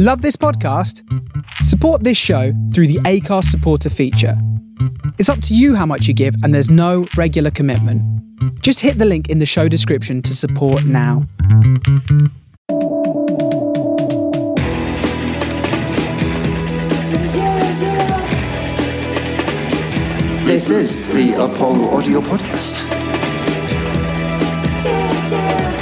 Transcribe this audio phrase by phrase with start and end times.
[0.00, 1.02] Love this podcast?
[1.64, 4.40] Support this show through the Acast supporter feature.
[5.18, 8.00] It's up to you how much you give, and there's no regular commitment.
[8.62, 11.26] Just hit the link in the show description to support now.
[20.44, 22.87] This is the Apollo Audio Podcast.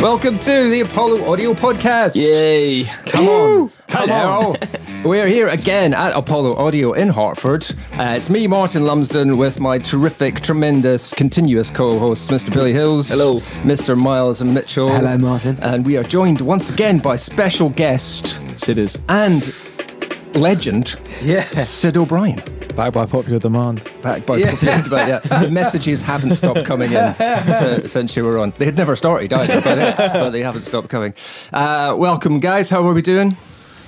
[0.00, 2.14] Welcome to the Apollo Audio Podcast.
[2.14, 2.84] Yay!
[3.06, 3.72] Come on.
[3.88, 4.54] Hello.
[5.08, 7.66] We're here again at Apollo Audio in Hertford.
[7.94, 12.52] Uh, it's me, Martin Lumsden, with my terrific, tremendous, continuous co hosts, Mr.
[12.52, 13.08] Billy Hills.
[13.08, 13.40] Hello.
[13.64, 13.98] Mr.
[13.98, 14.88] Miles and Mitchell.
[14.88, 15.58] Hello, Martin.
[15.62, 19.00] And we are joined once again by special guest Sidders.
[19.08, 19.52] and
[20.36, 21.40] legend, Yeah.
[21.42, 22.42] Sid O'Brien.
[22.76, 23.82] Back by popular demand.
[24.02, 28.52] Back by but yeah, the messages haven't stopped coming in si- since you were on.
[28.58, 31.14] They had never started either, but, but they haven't stopped coming.
[31.54, 32.68] Uh, welcome, guys.
[32.68, 33.34] How are we doing?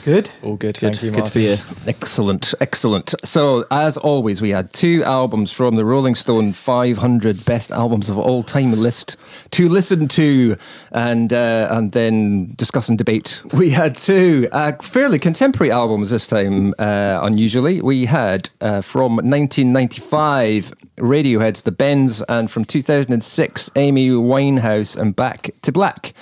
[0.08, 0.30] Good.
[0.42, 1.58] All good, thank you, Good to be here.
[1.86, 3.14] Excellent, excellent.
[3.24, 8.16] So, as always, we had two albums from the Rolling Stone 500 Best Albums of
[8.16, 9.18] All Time list
[9.50, 10.56] to listen to
[10.92, 13.42] and uh, and then discuss and debate.
[13.52, 17.82] We had two uh, fairly contemporary albums this time, uh, unusually.
[17.82, 25.50] We had uh, from 1995 Radiohead's The Bends, and from 2006 Amy Winehouse and Back
[25.60, 26.14] to Black.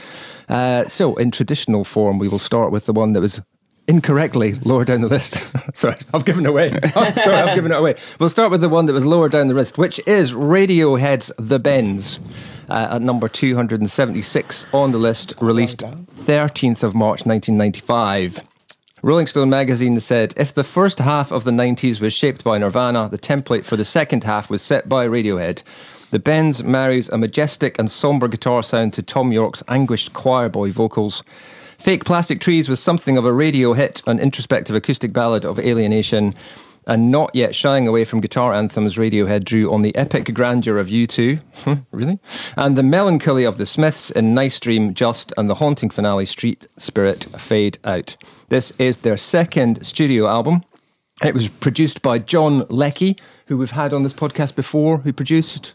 [0.49, 3.41] Uh, so, in traditional form, we will start with the one that was
[3.89, 5.41] incorrectly lower down the list.
[5.75, 6.71] sorry, I've given it away.
[6.95, 7.97] I'm sorry, I've given it away.
[8.19, 11.59] We'll start with the one that was lower down the list, which is Radiohead's The
[11.59, 12.19] Bends.
[12.69, 18.41] Uh, at number 276 on the list, released 13th of March 1995.
[19.03, 23.09] Rolling Stone magazine said if the first half of the 90s was shaped by Nirvana,
[23.09, 25.63] the template for the second half was set by Radiohead.
[26.11, 30.73] The Bends marries a majestic and somber guitar sound to Thom Yorke's anguished choir boy
[30.73, 31.23] vocals.
[31.79, 36.35] Fake Plastic Trees was something of a radio hit, an introspective acoustic ballad of alienation,
[36.87, 40.87] and not yet shying away from guitar anthems, Radiohead drew on the epic grandeur of
[40.87, 42.19] U2, hmm, really,
[42.57, 46.67] and the melancholy of the Smiths in Nice Dream, Just, and the haunting finale, Street
[46.77, 48.17] Spirit, Fade Out.
[48.49, 50.63] This is their second studio album.
[51.25, 53.17] It was produced by John Leckie,
[53.47, 55.75] who we've had on this podcast before, who produced.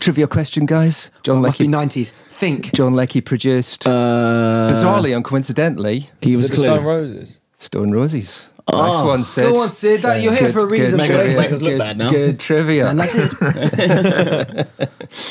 [0.00, 1.10] Trivia question, guys.
[1.22, 1.88] John Must be Leckie.
[2.00, 2.12] 90s.
[2.30, 2.72] Think.
[2.72, 6.84] John Leckie produced, Uh, bizarrely and coincidentally, Give Is us it a the Stone.
[6.86, 7.40] Roses?
[7.58, 8.44] Stone Roses.
[8.72, 9.42] Oh, nice one, Sid.
[9.44, 10.02] Go on, Sid.
[10.02, 11.36] That, you're here for a reason, good trivia.
[11.36, 12.10] Make us look good, bad now.
[12.10, 12.88] Good trivia.
[12.88, 14.68] And that's it.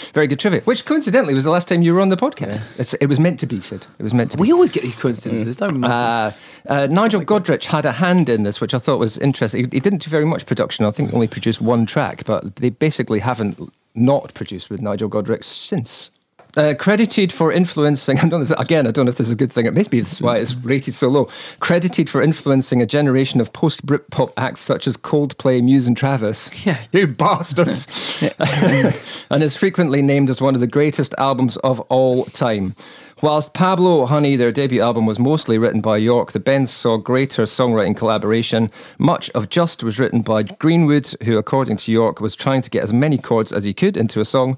[0.13, 0.59] Very good trivia.
[0.61, 2.79] Which coincidentally was the last time you were on the podcast.
[2.79, 3.87] It's, it was meant to be, Sid.
[3.97, 4.41] It was meant to be.
[4.41, 6.31] We always get these coincidences, don't we, Uh,
[6.67, 9.63] uh, Nigel Godrich had a hand in this, which I thought was interesting.
[9.65, 10.85] He, he didn't do very much production.
[10.85, 15.43] I think only produced one track, but they basically haven't not produced with Nigel Godrich
[15.43, 16.11] since.
[16.57, 19.33] Uh, credited for influencing, I don't know if, again, I don't know if this is
[19.33, 19.65] a good thing.
[19.65, 21.29] It may be this is why it's rated so low.
[21.59, 26.49] Credited for influencing a generation of post Britpop acts such as Coldplay, Muse, and Travis.
[26.65, 26.77] Yeah.
[26.91, 27.87] You bastards!
[29.31, 32.75] and is frequently named as one of the greatest albums of all time.
[33.21, 37.43] Whilst Pablo Honey, their debut album, was mostly written by Yorke, the Bends saw greater
[37.43, 38.71] songwriting collaboration.
[38.97, 42.81] Much of Just was written by Greenwood, who, according to Yorke, was trying to get
[42.81, 44.57] as many chords as he could into a song.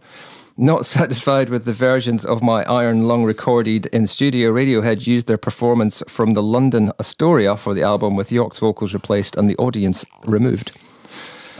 [0.58, 5.40] Not satisfied with the versions of My Iron Lung recorded in studio, Radiohead used their
[5.40, 10.06] performance from the London Astoria for the album, with Yorke's vocals replaced and the audience
[10.28, 10.72] removed.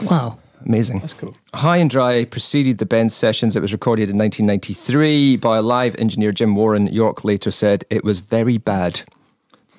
[0.02, 0.38] wow.
[0.66, 1.00] Amazing.
[1.00, 1.36] That's cool.
[1.54, 3.56] High and Dry preceded the Bends sessions.
[3.56, 6.86] It was recorded in 1993 by a live engineer Jim Warren.
[6.88, 9.02] Yorke later said it was very bad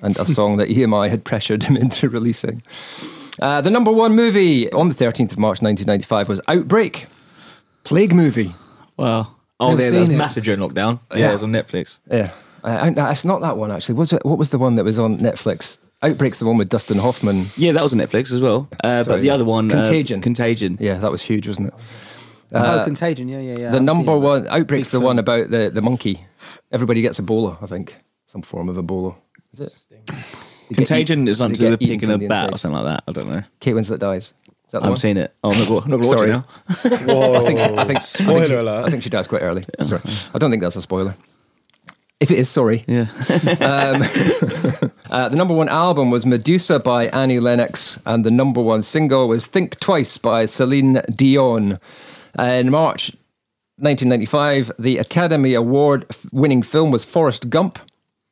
[0.01, 2.61] and a song that EMI had pressured him into releasing.
[3.41, 7.07] Uh, the number one movie on the 13th of March 1995 was Outbreak.
[7.83, 8.53] Plague movie.
[8.97, 9.27] Wow.
[9.59, 11.00] Oh, that was massive during lockdown.
[11.11, 11.29] Yeah, Yeah.
[11.29, 11.97] it was on Netflix.
[12.11, 12.31] Yeah.
[12.63, 13.95] Uh, uh, it's not that one, actually.
[13.95, 15.77] Was it, what was the one that was on Netflix?
[16.03, 17.46] Outbreak's the one with Dustin Hoffman.
[17.56, 18.68] Yeah, that was on Netflix as well.
[18.84, 19.34] Uh, Sorry, but the yeah.
[19.36, 20.22] other one, uh, Contagion.
[20.22, 20.78] Contagion.
[20.80, 21.74] Yeah, that was huge, wasn't it?
[22.53, 23.30] oh, Contagion.
[23.30, 23.72] Yeah, yeah, yeah.
[23.72, 26.25] The number one outbreak's Big the one about the, the monkey.
[26.72, 27.96] Everybody gets Ebola, I think.
[28.28, 29.16] Some form of Ebola.
[29.53, 30.06] Is it?
[30.69, 32.56] They Contagion eat- is something they to the get pig in a the bat inside.
[32.56, 33.04] or something like that.
[33.07, 33.44] I don't know.
[33.60, 34.33] Kate Winslet dies.
[34.48, 34.98] Is that I'm one?
[34.98, 35.33] seeing it.
[35.44, 36.31] Oh, I'm not, I'm not going to watch Sorry.
[36.31, 37.13] it now.
[37.13, 37.36] Whoa.
[37.36, 38.86] I think, I think Spoiler I think she, alert.
[38.86, 39.66] I think she dies quite early.
[39.86, 40.01] Sorry.
[40.33, 41.16] I don't think that's a spoiler.
[42.24, 42.86] If it is, sorry.
[42.88, 43.08] Yeah.
[43.60, 44.02] Um,
[45.12, 49.28] uh, the number one album was Medusa by Annie Lennox, and the number one single
[49.28, 51.80] was Think Twice by Celine Dion.
[52.40, 53.12] In March
[53.78, 57.78] 1995, the Academy Award winning film was Forrest Gump.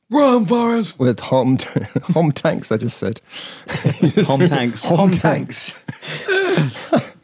[0.09, 0.97] Run, Forrest.
[0.97, 1.57] with home
[2.13, 2.71] home tanks.
[2.71, 3.19] I just said
[4.25, 4.85] Hom tanks.
[4.85, 5.77] Hom tanks.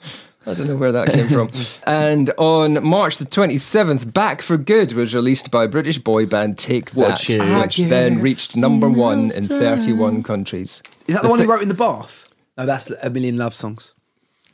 [0.47, 1.51] I don't know where that came from.
[1.85, 6.91] And on March the 27th, Back for Good was released by British boy band Take
[6.91, 10.81] That, which then reached number one in 31 countries.
[11.07, 12.31] Is that the, The one he wrote in the bath?
[12.57, 13.93] No, that's a million love songs.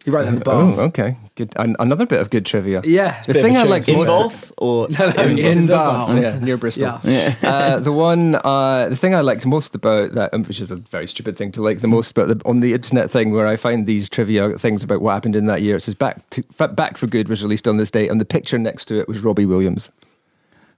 [0.05, 0.53] He wrote that in the book.
[0.77, 1.17] Oh, okay.
[1.35, 1.53] Good.
[1.55, 2.81] An- another bit of good trivia.
[2.83, 3.21] Yeah.
[3.23, 3.69] The thing I a I shame.
[3.69, 4.07] liked In most.
[4.07, 6.21] Bath or No, no, in, in the Bath, bath.
[6.21, 6.83] yeah, near Bristol.
[6.83, 6.99] Yeah.
[7.03, 7.35] yeah.
[7.49, 10.75] uh, the one, uh, the thing I liked most about that, um, which is a
[10.75, 13.55] very stupid thing to like the most, but the, on the internet thing where I
[13.55, 16.97] find these trivia things about what happened in that year, it says "Back to Back
[16.97, 19.45] for Good" was released on this date, and the picture next to it was Robbie
[19.45, 19.89] Williams.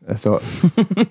[0.08, 0.42] I thought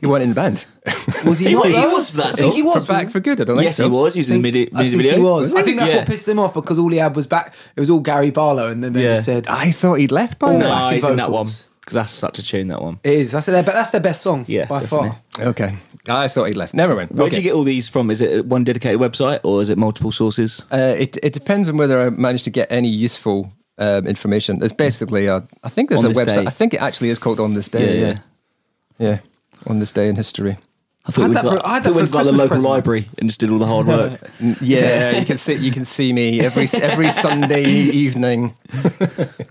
[0.00, 0.64] he went in the band
[1.24, 1.64] Was he, He not?
[1.66, 2.86] was- he was for that I think he was.
[2.86, 3.40] Back for Good.
[3.40, 3.84] I don't think Yes, so.
[3.84, 4.14] he was.
[4.14, 5.14] He was in the think- midi- I music video.
[5.16, 5.52] he was.
[5.54, 5.98] I think that's Yeah.
[5.98, 7.54] what pissed him off because all he had was back.
[7.74, 9.08] It was all Gary Barlow, and then they Yeah.
[9.10, 10.58] just said I thought he'd left by Oh.
[10.58, 11.46] No, backing he's in that one
[11.80, 12.68] because that's such a tune.
[12.68, 12.98] That one.
[13.02, 13.32] it is.
[13.32, 14.44] That's their, that's their best song.
[14.48, 15.10] Yeah, by definitely.
[15.36, 15.46] far.
[15.48, 15.76] Okay,
[16.08, 16.72] I thought he'd left.
[16.74, 17.10] Never mind.
[17.10, 17.30] Where okay.
[17.30, 18.10] do you get all these from?
[18.10, 20.64] Is it one dedicated website or is it multiple sources?
[20.72, 24.62] Uh, it it depends on whether I managed to get any useful um, information.
[24.62, 26.26] It's basically a, I think there's On a website.
[26.42, 26.46] Day.
[26.46, 28.00] I think it actually is called On This Day.
[28.00, 28.18] Yeah, Yeah,
[28.98, 29.18] yeah,
[29.66, 30.56] on this day in history.
[31.06, 32.02] I thought I it had was that for- like, I had that thought for a
[32.02, 32.68] was like the local present.
[32.70, 34.20] library and just did all the hard work.
[34.40, 38.54] N- Yeah, you can see you can see me every every Sunday evening.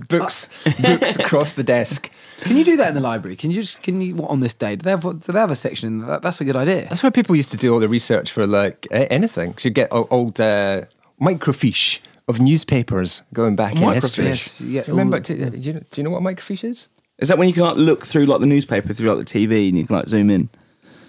[0.08, 0.50] books
[0.82, 2.10] books across the desk.
[2.42, 3.36] Can you do that in the library?
[3.36, 4.76] Can you just can you what on this day?
[4.76, 5.88] Do they have do they have a section?
[6.02, 6.22] In that?
[6.24, 6.88] That's a good idea.
[6.90, 9.54] That's where people used to do all the research for like anything.
[9.58, 10.86] So you get old uh,
[11.22, 14.02] microfiche of newspapers going back in Microfiche?
[14.02, 14.26] history.
[14.26, 15.18] Yes, yeah, Do you remember?
[15.18, 16.88] all- Do, do you, do you know what microfiche is?
[17.20, 19.70] Is that when you can like look through like the newspaper through like the TV
[19.70, 20.50] and you can like zoom in?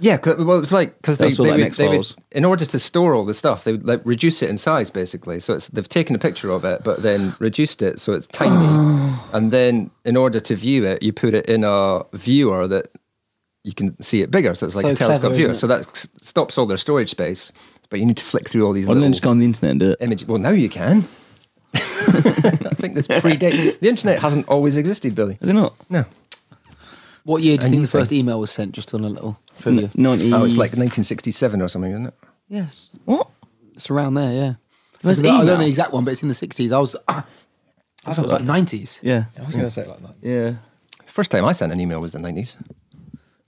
[0.01, 2.17] Yeah, 'cause- well, it's like because they, That's all they, that would, they would, files.
[2.33, 5.41] in order to store all the stuff, they would like reduce it in size basically.
[5.41, 9.15] So it's they've taken a picture of it, but then reduced it so it's tiny.
[9.33, 12.89] and then in order to view it, you put it in a viewer that
[13.63, 14.55] you can see it bigger.
[14.55, 15.51] So it's like So a telescope clever, viewer.
[15.53, 15.59] isn't it?
[15.61, 17.51] So that s- stops all their storage space.
[17.89, 19.39] But you need to flick through all these Why don't little they just go on
[19.39, 19.99] the internet and do it?
[20.01, 20.27] images.
[20.29, 21.05] Well, now you can.
[21.77, 25.39] I think this predates the internet hasn't always existed, Billy.
[25.41, 25.75] Is it not?
[25.91, 26.05] No.
[27.25, 28.73] What year do you think the first email was sent?
[28.73, 29.91] Just on a little trivia.
[29.95, 30.33] 90.
[30.33, 32.15] Oh, it's like 1967 or something, isn't it?
[32.49, 33.29] Yes, what?
[33.73, 34.33] it's around there.
[34.33, 34.55] Yeah.
[35.01, 36.73] First I don't know the exact one, but it's in the sixties.
[36.73, 36.97] I was.
[37.09, 37.23] I
[38.13, 39.01] thought it was like nineties.
[39.03, 40.15] Yeah, I was going to say it like that.
[40.23, 40.55] yeah.
[41.07, 42.57] First time I sent an email was the 90s.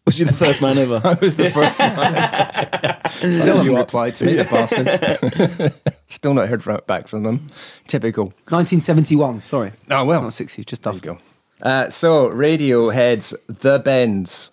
[0.06, 1.00] Was you the first man ever?
[1.04, 3.32] I was the first one.
[3.32, 5.74] Still haven't replied to me, the bastards.
[6.08, 7.48] Still not heard from, back from them.
[7.88, 8.26] Typical.
[8.26, 9.40] 1971.
[9.40, 9.72] Sorry.
[9.90, 10.22] Oh, well.
[10.22, 10.64] Not sixties.
[10.64, 11.14] Just There you after.
[11.14, 11.18] go.
[11.62, 14.52] Uh, so, Radiohead's The Bends.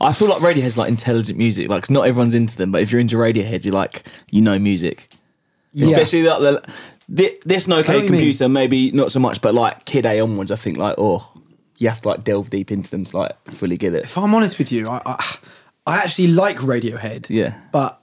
[0.00, 1.68] I feel like Radiohead's like intelligent music.
[1.68, 5.08] Like, not everyone's into them, but if you're into Radiohead, you're like, you know music.
[5.72, 5.86] Yeah.
[5.86, 6.72] Especially like the,
[7.08, 10.50] the this no I OK Computer, maybe not so much, but like Kid A onwards,
[10.50, 11.31] I think like, oh,
[11.78, 14.04] you have to like delve deep into them to like fully get it.
[14.04, 15.36] If I'm honest with you, I, I
[15.86, 17.28] I actually like Radiohead.
[17.28, 17.58] Yeah.
[17.72, 18.00] But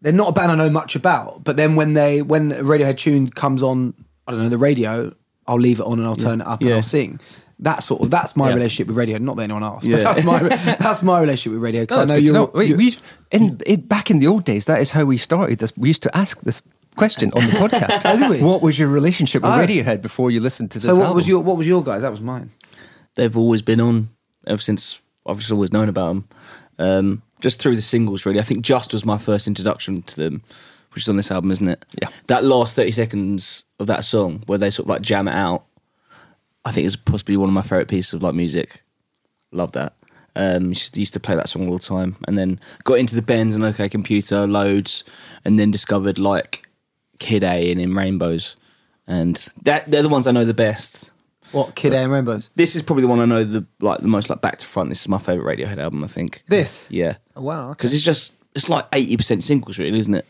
[0.00, 1.44] they're not a band I know much about.
[1.44, 3.94] But then when they when a Radiohead tune comes on,
[4.26, 5.12] I don't know the radio,
[5.46, 6.76] I'll leave it on and I'll turn it up and Yeah.
[6.76, 7.18] I'll sing.
[7.58, 8.54] That sort of that's my Yeah.
[8.54, 9.20] relationship with Radiohead.
[9.20, 10.02] Not that anyone else, Yeah.
[10.02, 10.38] but that's my
[10.80, 11.82] that's my relationship with Radiohead.
[11.88, 12.46] Because I know you're.
[12.54, 12.96] We, you're- we,
[13.30, 15.72] in, in, back in the old days, that is how we started this.
[15.76, 16.60] We used to ask this
[16.96, 18.02] question on the podcast.
[18.18, 18.42] Did we?
[18.42, 19.54] What was your relationship with Oh.
[19.58, 21.16] Radiohead before you listened to this So what album?
[21.16, 22.02] was your what was your guys?
[22.02, 22.50] That was mine.
[23.14, 24.08] They've always been on
[24.46, 26.28] ever since I've just always known about them.
[26.78, 28.40] Um, just through the singles, really.
[28.40, 30.42] I think Just was my first introduction to them,
[30.92, 31.84] which is on this album, isn't it?
[32.00, 32.08] Yeah.
[32.28, 35.64] That last 30 seconds of that song where they sort of like jam it out,
[36.64, 38.82] I think is possibly one of my favourite pieces of like music.
[39.50, 39.94] Love that.
[40.34, 43.20] Um, used used to play that song all the time, and then got into the
[43.20, 45.04] Bends and OK Computer loads,
[45.44, 46.66] and then discovered like
[47.18, 48.56] Kid A and In Rainbows,
[49.06, 51.10] and that they're the ones I know the best.
[51.52, 52.50] What Kid A and Rainbows?
[52.54, 54.88] This is probably the one I know the like the most like back to front.
[54.88, 56.42] This is my favorite Radiohead album, I think.
[56.48, 56.88] This.
[56.90, 57.64] Yeah, Oh, wow.
[57.66, 57.72] Okay.
[57.72, 60.26] because it's just it's like eighty percent singles, really, isn't it?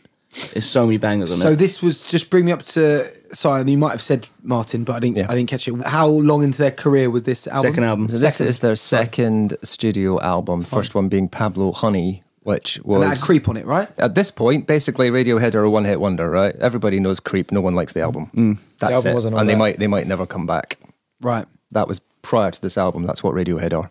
[0.53, 1.49] There's so many bangers on So it.
[1.51, 3.05] So this was just bring me up to.
[3.35, 5.17] Sorry, you might have said Martin, but I didn't.
[5.17, 5.27] Yeah.
[5.29, 5.75] I didn't catch it.
[5.85, 7.69] How long into their career was this album?
[7.71, 8.09] Second album.
[8.09, 10.61] So this is their second studio album.
[10.63, 13.87] First one being Pablo Honey, which was And that had Creep on it, right?
[13.99, 16.55] At this point, basically, Radiohead are a one-hit wonder, right?
[16.55, 17.51] Everybody knows Creep.
[17.51, 18.31] No one likes the album.
[18.33, 18.59] Mm.
[18.79, 19.13] That's album it.
[19.13, 20.79] wasn't on and they might they might never come back.
[21.23, 21.45] Right.
[21.71, 23.05] That was prior to this album.
[23.05, 23.89] That's what Radiohead are.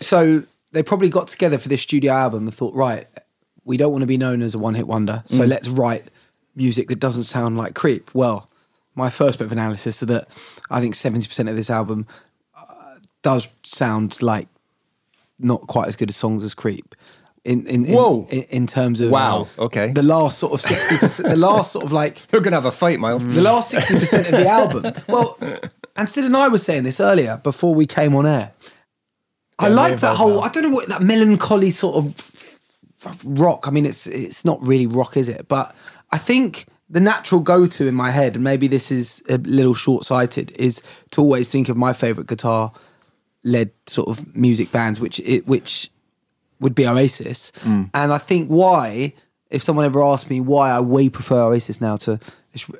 [0.00, 3.06] So they probably got together for this studio album and thought, right,
[3.64, 6.04] we don't want to be known as a one hit wonder, so let's write
[6.56, 8.14] music that doesn't sound like Creep.
[8.14, 8.48] Well,
[8.94, 10.28] my first bit of analysis is that
[10.70, 12.06] I think 70% of this album
[12.56, 14.48] uh, does sound like
[15.38, 16.94] not quite as good as songs as Creep.
[17.42, 18.26] In, in, in, Whoa.
[18.30, 19.92] in, in terms of Wow, okay.
[19.92, 22.98] the last sort of 60% the last sort of like We're gonna have a fight,
[23.00, 23.26] Miles.
[23.26, 24.92] the last 60% of the album.
[25.08, 25.38] Well,
[25.96, 28.52] and Sid and I were saying this earlier before we came on air.
[29.58, 30.42] I like that whole, Val.
[30.44, 32.58] I don't know what, that melancholy sort of
[33.24, 33.66] rock.
[33.68, 35.48] I mean, it's it's not really rock, is it?
[35.48, 35.74] But
[36.12, 40.50] I think the natural go-to in my head, and maybe this is a little short-sighted,
[40.52, 40.82] is
[41.12, 45.90] to always think of my favorite guitar-led sort of music bands, which it, which
[46.60, 47.52] would be Oasis.
[47.60, 47.90] Mm.
[47.94, 49.14] And I think why,
[49.50, 52.20] if someone ever asked me why I way prefer Oasis now to
[52.52, 52.70] this,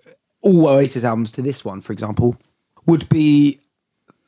[0.43, 2.37] all Oasis albums to this one, for example,
[2.87, 3.61] would be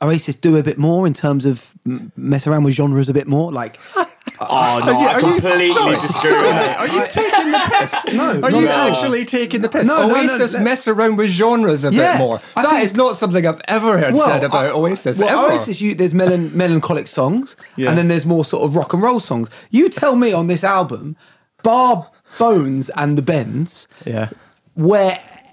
[0.02, 1.74] Oasis do a bit more in terms of
[2.16, 3.78] mess around with genres a bit more, like.
[4.50, 6.76] Oh no, you- I are you- completely sorry, sorry, with.
[6.78, 7.94] Are you taking the piss?
[8.14, 8.88] No, Are you at all.
[8.88, 9.86] actually taking the piss?
[9.86, 10.60] No, no, no, Oasis no.
[10.60, 12.40] mess around with genres a Yeah, bit more.
[12.56, 15.18] I That think- is not something I've ever heard said about I- Oasis.
[15.18, 15.52] Well, ever.
[15.52, 17.88] Oasis, you, there's melon, melancholic songs, Yeah.
[17.88, 19.48] and then there's more sort of rock and roll songs.
[19.70, 21.16] You tell me on this album,
[21.62, 24.28] bar Bones and the Bends, yeah.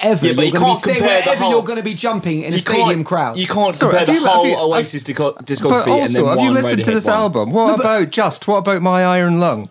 [0.01, 1.77] Wherever Yeah, but you're you going to be can't staying, compare wherever whole- you're going
[1.77, 3.37] to be jumping in a stadium crowd.
[3.37, 5.91] You can't Sorry, compare have the you- have whole you- Oasis disco- But discography and
[5.91, 7.15] also, then have one you listened to this one.
[7.15, 7.51] album?
[7.51, 8.47] What but- about Just?
[8.47, 9.69] What about My Iron Lung?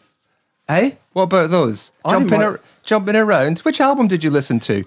[0.69, 1.93] Hey, What about those?
[2.09, 3.61] Jumping, ar- jumping around.
[3.61, 4.85] Which album did you listen to?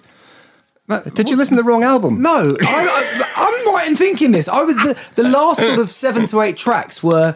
[1.14, 2.20] Did you listen to the wrong album?
[2.20, 3.32] no, I, I,
[3.66, 4.46] I'm right in thinking this.
[4.48, 7.34] I was the the last sort of seven to eight tracks were.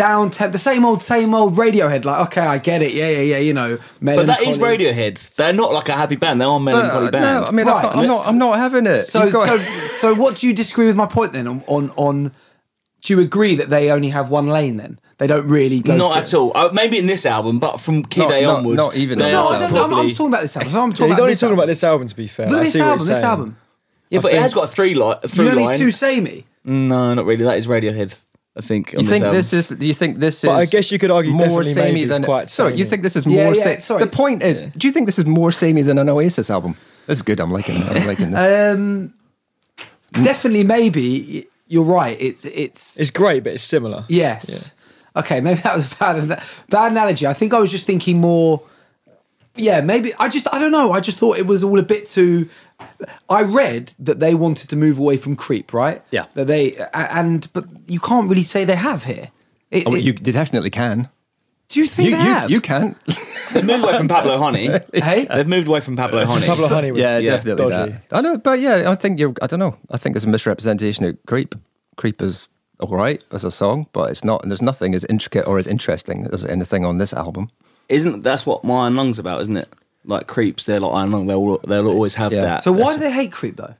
[0.00, 2.04] Down temp, the same old, same old Radiohead.
[2.04, 2.92] Like, okay, I get it.
[2.92, 3.38] Yeah, yeah, yeah.
[3.38, 4.78] You know, But that is melancholy.
[4.92, 5.34] Radiohead.
[5.34, 6.40] They're not like a happy band.
[6.40, 7.24] They are a But, melancholy uh, band.
[7.44, 8.26] no, I mean, Right, I, am not.
[8.28, 9.00] I'm not having it.
[9.00, 11.46] So, so, so, what do you disagree with my point then?
[11.46, 12.32] On, on, on,
[13.02, 14.76] do you agree that they only have one lane?
[14.78, 15.96] Then they don't really go.
[15.96, 16.34] not at it?
[16.34, 16.52] all.
[16.54, 19.30] Uh, maybe in this album, but from Kid Not- A not- onwards, not even they
[19.32, 19.84] No, are I don't, know.
[19.84, 20.74] I'm, I'm talking about this album.
[20.76, 21.58] I'm talking Yeah, he's about only talking album.
[21.58, 22.08] about this album.
[22.08, 23.06] To be fair, Look I this see album.
[23.06, 23.56] This album.
[24.08, 25.78] Yeah, I but it has got a three li- a You through only line.
[25.78, 26.46] too samey.
[26.64, 27.44] No, not really.
[27.44, 28.18] That is Radiohead.
[28.56, 28.92] I think.
[28.92, 29.36] You think album.
[29.36, 29.68] this is?
[29.68, 30.48] Do you think this is?
[30.48, 32.84] But I guess you could argue more definitely samey maybe it's than quite Sorry, you
[32.84, 33.54] think this is Yeah, more?
[33.54, 34.04] yeah, sa- sorry.
[34.04, 36.76] The point is, do you think this is more samey than an Oasis album?
[37.06, 37.38] This is good.
[37.40, 37.88] I'm liking it.
[37.88, 38.74] I'm liking this.
[38.76, 39.14] Um,
[40.12, 42.16] definitely, maybe you're right.
[42.20, 44.04] It's it's It's great, but it's similar.
[44.08, 44.74] yes.
[45.16, 47.26] Okay, maybe that was a bad bad analogy.
[47.26, 48.62] I think I was just thinking more.
[49.56, 50.92] Yeah, maybe I just I don't know.
[50.92, 52.48] I just thought it was all a bit too.
[53.28, 56.02] I read that they wanted to move away from creep, right?
[56.10, 56.26] Yeah.
[56.34, 59.30] That they and but you can't really say they have here.
[59.70, 61.08] It- Oh, it- you definitely can.
[61.68, 62.50] do you think You, they you, have?
[62.50, 62.96] you can.
[63.52, 64.68] They've moved away from Pablo Honey.
[64.94, 66.46] hey, They've moved away from Pablo Honey.
[66.46, 67.70] Pablo Honey was yeah, yeah, definitely.
[67.70, 67.92] dodgy.
[67.92, 68.04] That.
[68.16, 69.34] I know, but yeah, I think you're.
[69.42, 69.76] I don't know.
[69.90, 71.54] I think it's a misrepresentation of creep.
[71.96, 72.48] Creep is
[72.80, 74.42] all right as a song, but it's not.
[74.42, 77.48] And there's nothing as intricate or as interesting as anything on this album.
[77.88, 79.68] Isn't that's what My Iron Lungs about, isn't it?
[80.10, 81.26] Like creeps, they're like Iron Lung.
[81.26, 82.42] They'll they'll always have Yeah.
[82.42, 82.64] that.
[82.64, 83.74] so why That's- do they hate creep though?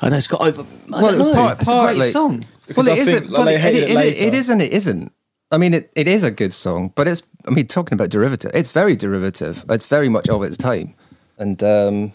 [0.00, 0.62] I know it's got over.
[0.62, 1.32] I Well, don't know.
[1.34, 2.44] part- It's a Partly- great song.
[2.68, 3.30] Because well, I it think, isn't.
[3.32, 4.60] like, well, they it, isn't.
[4.60, 5.12] It isn't.
[5.50, 7.22] I mean, it, it is a good song, but it's.
[7.46, 9.64] I mean, talking about derivative, it's very derivative.
[9.70, 10.94] It's very much of its time,
[11.38, 12.12] and um,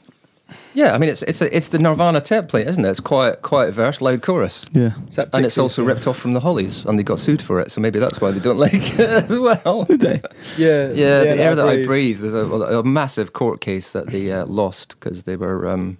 [0.73, 2.89] yeah, I mean, it's it's a, it's the Nirvana template, isn't it?
[2.89, 4.65] It's quiet, quiet verse, loud chorus.
[4.71, 4.93] yeah.
[5.09, 7.71] Is And it's also ripped off from the Hollies, and they got sued for it.
[7.71, 8.99] So maybe that's why they don't like it
[9.31, 9.85] as well.
[9.89, 10.19] Yeah,
[10.57, 11.87] Yeah, the air that I breathe.
[11.87, 12.39] breathe was a,
[12.79, 15.97] a massive court case that they uh, lost because they were um,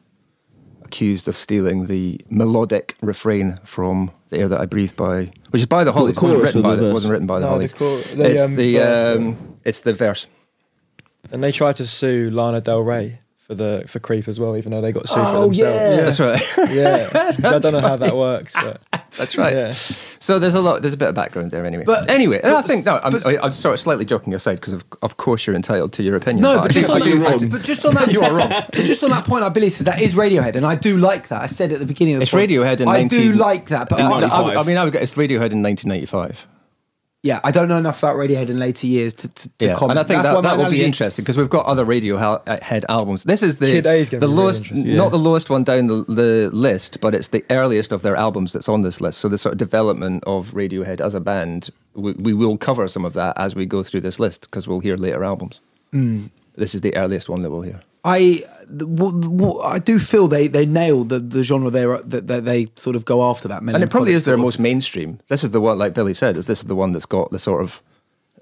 [0.84, 5.66] accused of stealing the melodic refrain from "The Air That I Breathe" by, which is
[5.68, 6.18] by the Hollies.
[6.18, 7.74] It wasn't written or by the the, wasn't written by the No, the Hollies.
[8.16, 10.28] the, it's um, the verse, um, it's the verse.
[11.32, 14.72] And they tried to sue Lana Del Rey for the for Creep as well, even
[14.72, 15.72] though they got sued Oh, for yeah.
[16.06, 16.18] themselves.
[16.18, 16.70] That's right.
[16.74, 18.82] Yeah, Which I don't know how that works, but
[19.18, 19.54] That's right.
[19.54, 19.74] Yeah.
[20.20, 20.82] So there's a lot.
[20.82, 21.84] There's a bit of background there, anyway.
[21.86, 23.00] But- anyway, and I think no.
[23.04, 25.94] I'm, but- I- I'm sort of slightly joking aside because of, of course you're entitled
[25.94, 26.42] to your opinion.
[26.42, 28.50] No, I but just, on that, I do- but just on that, You are wrong.
[28.52, 31.28] But just on that point, I Billy says that is Radiohead, and I do like
[31.28, 31.42] that.
[31.42, 33.68] I said at the beginning of the It's point, Radiohead in I 19 do like
[33.70, 34.58] that, but I, I, I, 95.
[34.58, 36.48] I mean, I would get it's Radiohead in 1995.
[37.24, 39.92] Yeah, I don't know enough about Radiohead in later years to, to, to Yeah, comment.
[39.92, 41.86] and I think That's why that, my that will be interesting because we've got other
[41.86, 43.24] Radiohead albums.
[43.24, 44.98] This is the Kid A is the be really lowest, interesting.
[44.98, 45.10] not Yeah.
[45.12, 48.68] the lowest one down the, the list, but it's the earliest of their albums that's
[48.68, 49.20] on this list.
[49.20, 53.06] So the sort of development of Radiohead as a band, we, we will cover some
[53.06, 55.62] of that as we go through this list because we'll hear later albums.
[55.92, 56.26] Hmm.
[56.56, 57.80] This is the earliest one that we'll hear.
[58.04, 62.28] I the- what, what, I do feel they they nailed the, the genre they that,
[62.28, 63.64] that they sort of go after that.
[63.64, 65.20] Many And it probably is their of- most mainstream.
[65.28, 67.40] This is the one, like Billy said, is this is the one that's got the
[67.40, 67.82] sort of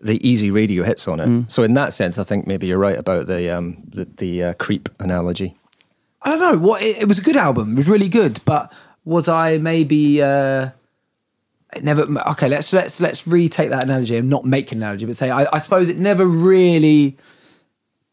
[0.01, 1.27] the easy radio hits on it.
[1.27, 1.51] Mm.
[1.51, 4.53] So in that sense, I think maybe you're right about the um, the, the uh,
[4.56, 5.56] creep analogy.
[6.24, 7.74] I don't know what it, it was a good album.
[7.74, 8.74] It was really good, but
[9.06, 10.70] was I maybe uh,
[11.75, 12.01] it never?
[12.32, 15.46] Okay, let's let's let's retake that analogy and not make an analogy, but say I,
[15.53, 17.18] I suppose it never really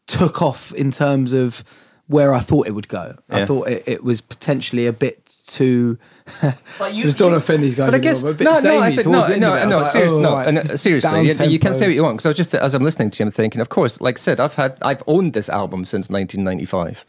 [0.09, 1.63] took off in terms of
[2.07, 3.15] where I thought it would go.
[3.29, 5.97] I thought it, it was potentially a bit too.
[6.77, 7.87] But you- just don't you- offend these guys.
[7.87, 9.61] But I guess but no, no, I think towards no, no, of it.
[9.61, 10.47] I was no, like, seriously, oh, no, right.
[10.47, 12.73] and, uh, seriously, you, you can say what you want because I was just as
[12.75, 15.33] I'm listening to you, I'm thinking, of course, like I said, I've had, I've owned
[15.33, 17.05] this album since 1995.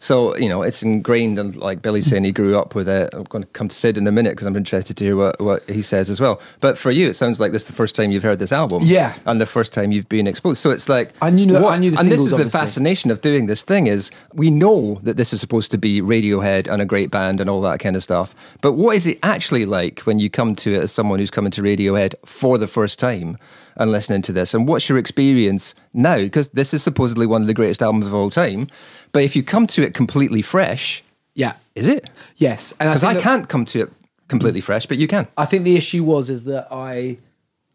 [0.00, 3.10] So you know, it's ingrained, and like Billy's saying, he grew up with it.
[3.12, 5.40] I'm going to come to Sid in a minute because I'm interested to hear what,
[5.40, 6.40] what he says as well.
[6.60, 8.80] But for you, it sounds like this is the first time you've heard this album,
[8.84, 9.14] Yeah.
[9.26, 10.60] and the first time you've been exposed.
[10.60, 13.20] So it's like I knew the- I knew the and this is the fascination of
[13.22, 16.84] doing this thing is we know that this is supposed to be Radiohead and a
[16.84, 18.34] great band and all that kind of stuff.
[18.60, 21.50] But what is it actually like when you come to it as someone who's coming
[21.52, 23.36] to Radiohead for the first time
[23.76, 24.54] and listening to this?
[24.54, 26.18] And what's your experience now?
[26.18, 28.68] Because this is supposedly one of the greatest albums of all time.
[29.12, 31.02] But if you come to it completely fresh,
[31.34, 31.54] Yeah.
[31.74, 32.08] is it?
[32.36, 32.72] Yes.
[32.74, 33.90] Because I, that- can't come to it
[34.28, 35.26] completely fresh, but you can.
[35.36, 37.18] I think the issue was is that I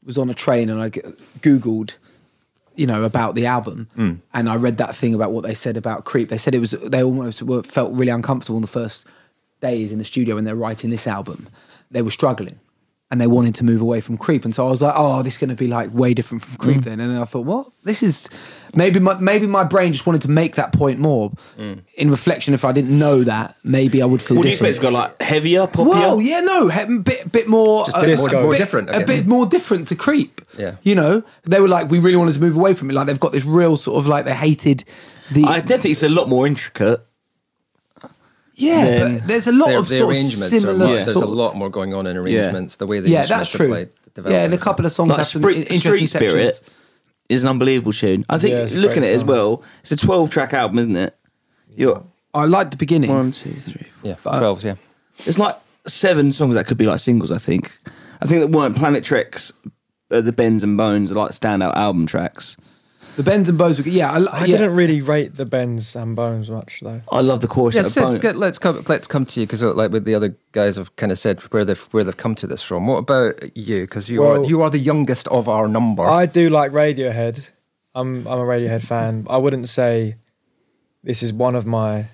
[0.06, 1.96] was on a train and I googled,
[2.76, 4.14] you know, about the album, Hmm.
[4.34, 6.30] and I read that thing about what they said about Creep.
[6.30, 9.06] They said it was they almost were, felt really uncomfortable in the first
[9.62, 11.48] days in the studio when they're writing this album.
[11.90, 12.60] They were struggling.
[13.12, 15.34] And they wanted to move away from Creep, and so I was like, "Oh, this
[15.34, 16.82] is going to be like way different from Creep." Hmm.
[16.82, 17.68] Then, and then I thought, "What?
[17.84, 18.28] This is
[18.74, 21.74] maybe my maybe my brain just wanted to make that point more." Hmm.
[22.00, 24.38] In reflection, if I didn't know that, maybe I would feel.
[24.38, 24.70] What do you different.
[24.70, 25.90] expect to go like heavier, poppier?
[25.90, 28.58] Well, yeah, no, a bit, bit more, Just uh, a bit a more- more bit-
[28.58, 29.08] different, I a guess.
[29.08, 30.42] bit more different to Creep.
[30.58, 30.78] Yeah.
[30.82, 32.94] you know, they were like, we really wanted to move away from it.
[32.94, 34.86] Like they've got this real sort of like they hated
[35.32, 35.44] the.
[35.44, 37.06] I definitely think it's a lot more intricate.
[38.56, 40.78] Yeah, then but there's a lot Their- of the sort of arrangements are similar.
[40.78, 42.76] much, there's a lot more going on in arrangements.
[42.78, 43.68] The way the Yeah, that's true.
[43.68, 43.90] played.
[44.14, 46.78] the Yeah, and a couple of songs Like have some Street, interesting Street Spirit sections.
[47.30, 48.24] is an unbelievable tune.
[48.30, 51.16] I think Yeah, looking at it as well, it's a 12 track album, isn't it?
[51.76, 52.04] You're
[52.36, 53.10] I like the beginning.
[53.10, 54.10] one, two, three, four.
[54.10, 54.76] Yeah, 12, yeah.
[55.26, 55.58] It's like
[55.88, 57.76] seven songs that could be like singles, I think.
[58.22, 59.52] I think that weren't Planet Telex,
[60.12, 62.56] uh, the Bends and Bones are like standout album tracks.
[63.16, 63.78] The Bends and Bones.
[63.80, 64.58] Were, yeah, I, I yeah.
[64.58, 67.02] didn't really rate the Bends and Bones much though.
[67.12, 67.76] I love the chorus.
[67.76, 68.84] Yeah, at Sid, Bone- get- let's come.
[68.88, 71.64] Let's come to you because, like, with the other guys I've kind of said where
[71.64, 72.88] they've where they've come to this from.
[72.88, 73.82] What about you?
[73.82, 76.04] Because you are you are the youngest of our number.
[76.04, 77.52] I do like Radiohead.
[77.94, 79.28] I'm I'm a Radiohead fan.
[79.30, 80.16] I wouldn't say
[81.04, 82.08] this is one of my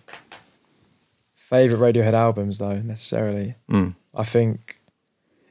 [1.33, 3.55] favorite Radiohead albums though necessarily.
[3.71, 3.95] Mm.
[4.13, 4.78] I think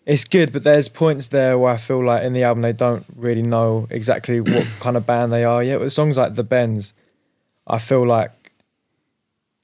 [0.08, 3.04] it's good, but there's points there where I feel like in the album they don't
[3.14, 5.78] really know exactly what kind of band they are yet.
[5.80, 6.94] With songs like The Bends,
[7.66, 8.30] I feel like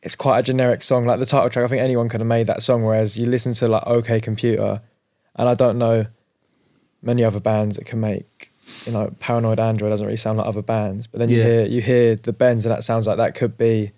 [0.02, 1.06] it's quite a generic song.
[1.06, 2.84] Like the title track, I think anyone could have made that song.
[2.84, 4.82] Whereas you listen to like OK Computer,
[5.34, 6.06] and I don't know
[7.00, 8.50] many other bands that can make.
[8.84, 11.44] You know, Paranoid Android doesn't really sound like other bands, but then you Yeah.
[11.44, 13.92] hear you hear the Bends, and that sounds like that could be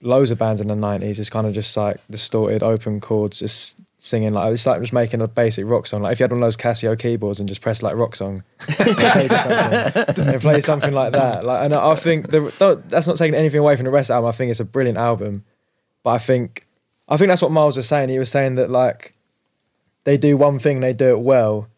[0.00, 1.18] loads of bands in the nineties.
[1.18, 5.20] It's kind of just like distorted, open chords, just singing like it's like just making
[5.20, 6.02] a basic rock song.
[6.02, 8.44] Like if you had one of those Casio keyboards and just press like rock song,
[8.78, 11.44] and something, and play something like that.
[11.44, 14.14] Like, and I think the, that's not taking anything away from the rest of the
[14.14, 14.28] album.
[14.28, 15.44] I think it's a brilliant album,
[16.02, 16.66] but I think
[17.08, 18.08] I think that's what Miles was saying.
[18.08, 19.14] He was saying that like
[20.04, 21.68] they do one thing, and they do it well.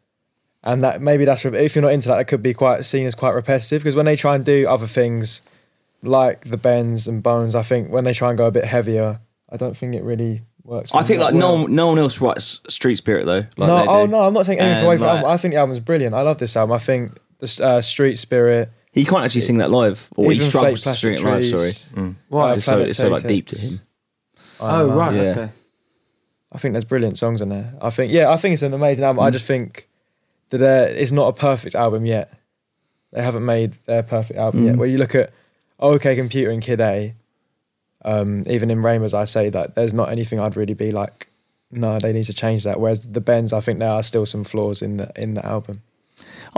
[0.65, 3.15] And that maybe that's if you're not into that, that could be quite seen as
[3.15, 3.81] quite repetitive.
[3.83, 5.41] Because when they try and do other things,
[6.03, 9.21] like the bends and bones, I think when they try and go a bit heavier,
[9.49, 10.95] I don't think it really works.
[10.95, 11.57] I think like well.
[11.57, 13.45] no, one- no one else writes Street Spirit though.
[13.57, 14.13] Like no, they oh do.
[14.13, 15.25] no, I'm not taking anything And, away from like.
[15.25, 16.15] I think the album's brilliant.
[16.15, 16.75] I love this album.
[16.75, 20.49] I think the uh, Street Spirit, He can't actually sing that live, or he even
[20.49, 21.41] struggles Fake to sing it live.
[21.41, 22.51] Trees, Sorry, Why?
[22.51, 23.81] uh, it's so, it's so like deep to him.
[24.61, 24.97] Oh know.
[24.97, 25.21] right, Yeah.
[25.23, 25.49] okay.
[26.51, 27.75] I think there's brilliant songs on there.
[27.83, 29.23] I think yeah, I think it's an amazing album.
[29.23, 29.27] Mm.
[29.27, 29.89] I just think
[30.51, 32.33] that there it's not a perfect album yet.
[33.13, 34.75] They haven't made their perfect album yet.
[34.75, 34.79] Mm.
[34.79, 35.33] Where you look at
[35.79, 37.15] OK Computer and Kid A,
[38.09, 41.29] um, even in Rainbows, I say that there's not anything I'd really be like,
[41.71, 42.81] no, they need to change that.
[42.81, 45.83] Whereas the Bends, I think there are still some flaws in the in the album.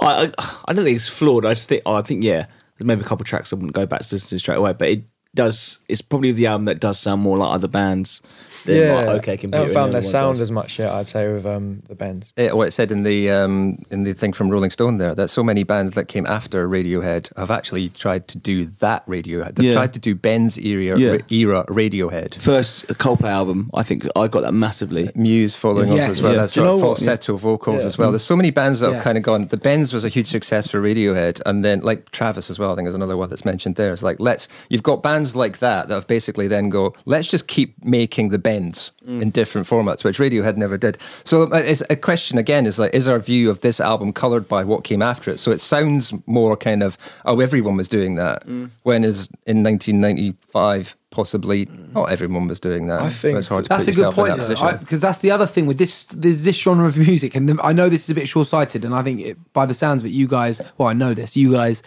[0.00, 0.32] I, I
[0.66, 1.44] I don't think it's flawed.
[1.44, 2.46] I just think oh, I think yeah,
[2.78, 4.88] there's maybe a couple tracks I wouldn't go back to listen to straight away, but
[4.88, 5.02] it
[5.34, 5.80] does.
[5.88, 8.22] It's probably the album that does sound more like other bands
[8.64, 9.58] than like OK they Computer.
[9.58, 10.40] haven't found their sound does.
[10.42, 10.90] as much yet.
[10.92, 12.32] I'd say with um, the Bends.
[12.36, 15.28] it, what it said in the um, in the thing from Rolling Stone there that
[15.28, 19.54] so many bands that came after Radiohead have actually tried to do that Radiohead.
[19.56, 19.72] They've Yeah.
[19.74, 21.18] tried to do Bends era Yeah.
[21.30, 22.34] era Radiohead.
[22.34, 25.10] First Coldplay album, I think I got that massively.
[25.14, 26.04] Muse following Yeah.
[26.04, 26.32] up as well.
[26.32, 26.38] Yeah.
[26.40, 26.98] That's Do you sort of what?
[26.98, 27.86] falsetto vocals Yeah.
[27.86, 28.10] as well.
[28.12, 28.94] There's so many bands that Yeah.
[28.96, 29.46] have kind of gone.
[29.48, 32.72] The Bends was a huge success for Radiohead, and then like Travis as well.
[32.72, 33.92] I think is another one that's mentioned there.
[33.92, 34.48] It's like let's.
[34.68, 36.94] You've got bands like that that have basically then go.
[37.06, 39.22] Let's just keep making the Bends mm.
[39.22, 40.98] in different formats, which Radiohead never did.
[41.22, 44.48] So uh, it's a question again: is like, is our view of this album coloured
[44.48, 45.38] by what came after it?
[45.38, 48.44] So it sounds more kind of oh, everyone was doing that.
[48.46, 48.70] Mm.
[48.82, 51.92] When is in 1995 possibly mm.
[51.92, 53.02] not everyone was doing that.
[53.02, 55.30] I think it's hard That's put a good yourself in point that because that's the
[55.30, 56.04] other thing with this.
[56.06, 58.94] There's this genre of music, and the, I know this is a bit short-sighted, and
[58.94, 61.52] I think it, by the sounds of it, you guys, well, I know this, you
[61.52, 61.82] guys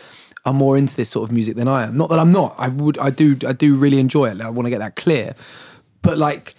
[0.45, 1.97] are more into this sort of music than I am.
[1.97, 2.56] Not that I'm not.
[2.58, 4.41] I would, I do, I do really enjoy it.
[4.41, 5.36] I want to get that clear,
[6.04, 6.54] but like.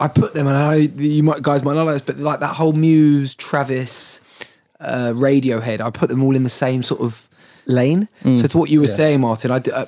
[0.00, 2.54] I put them, and I you might guys might not like this, but like that
[2.54, 4.20] whole Muse, Travis,
[4.78, 7.28] uh, Radiohead, I put them all in the same sort of
[7.66, 8.08] lane.
[8.22, 9.86] So to what you were saying, Martin, I uh,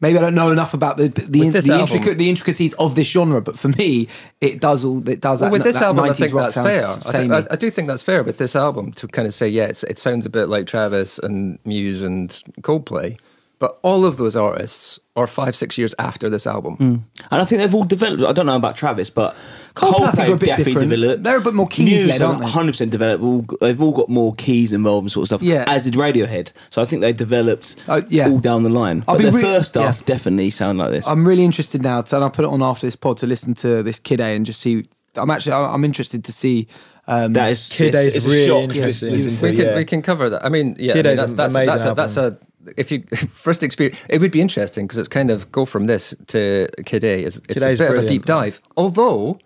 [0.00, 3.40] maybe I don't know enough about the the, the, intricate, the intricacies of this genre.
[3.40, 4.08] But for me,
[4.40, 5.52] it does all it does Well, that.
[5.52, 6.86] with this that album, I think that's fair.
[6.86, 7.32] I, think.
[7.32, 9.82] I, I do think that's fair with this album to kind of say, yeah, it's,
[9.84, 12.28] it sounds a bit like Travis and Muse and
[12.60, 13.18] Coldplay,
[13.58, 16.76] but all of those artists are five, six years after this album.
[16.80, 18.22] And I think they've all developed.
[18.24, 19.34] I don't know about Travis, but
[19.74, 20.90] Coldplay, I think, Coldplay are a bit definitely different.
[20.90, 21.22] developed.
[21.22, 22.46] They're a bit more keys led, aren't they?
[22.46, 23.22] Hundred percent developed.
[23.22, 25.42] All, they've all got more keys involved and sort of stuff.
[25.42, 25.64] Yeah.
[25.68, 26.52] As did Radiohead.
[26.70, 28.28] So I think they developed Oh, yeah.
[28.28, 29.04] all down the line.
[29.06, 30.06] I'll But their re- first stuff yeah.
[30.06, 31.06] definitely sound like this.
[31.06, 33.54] I'm really interested now, to, and I'll put it on after this pod to listen
[33.54, 34.88] to this Kid A and just see.
[35.16, 36.66] I'm actually I'm interested to see.
[37.06, 39.08] Um, that is Kid it's, A is it's really shock interesting.
[39.10, 39.50] to listen Listen to.
[39.52, 39.76] we can yeah.
[39.76, 40.44] we can cover that.
[40.44, 42.38] I mean, yeah, I mean, A's that's that's amazing that's a, that's a
[42.76, 46.14] if you first experience, it would be interesting because it's kind of go from this
[46.28, 47.22] to Kid A.
[47.24, 48.60] It's, it's a A's bit of a deep dive.
[48.76, 49.38] Although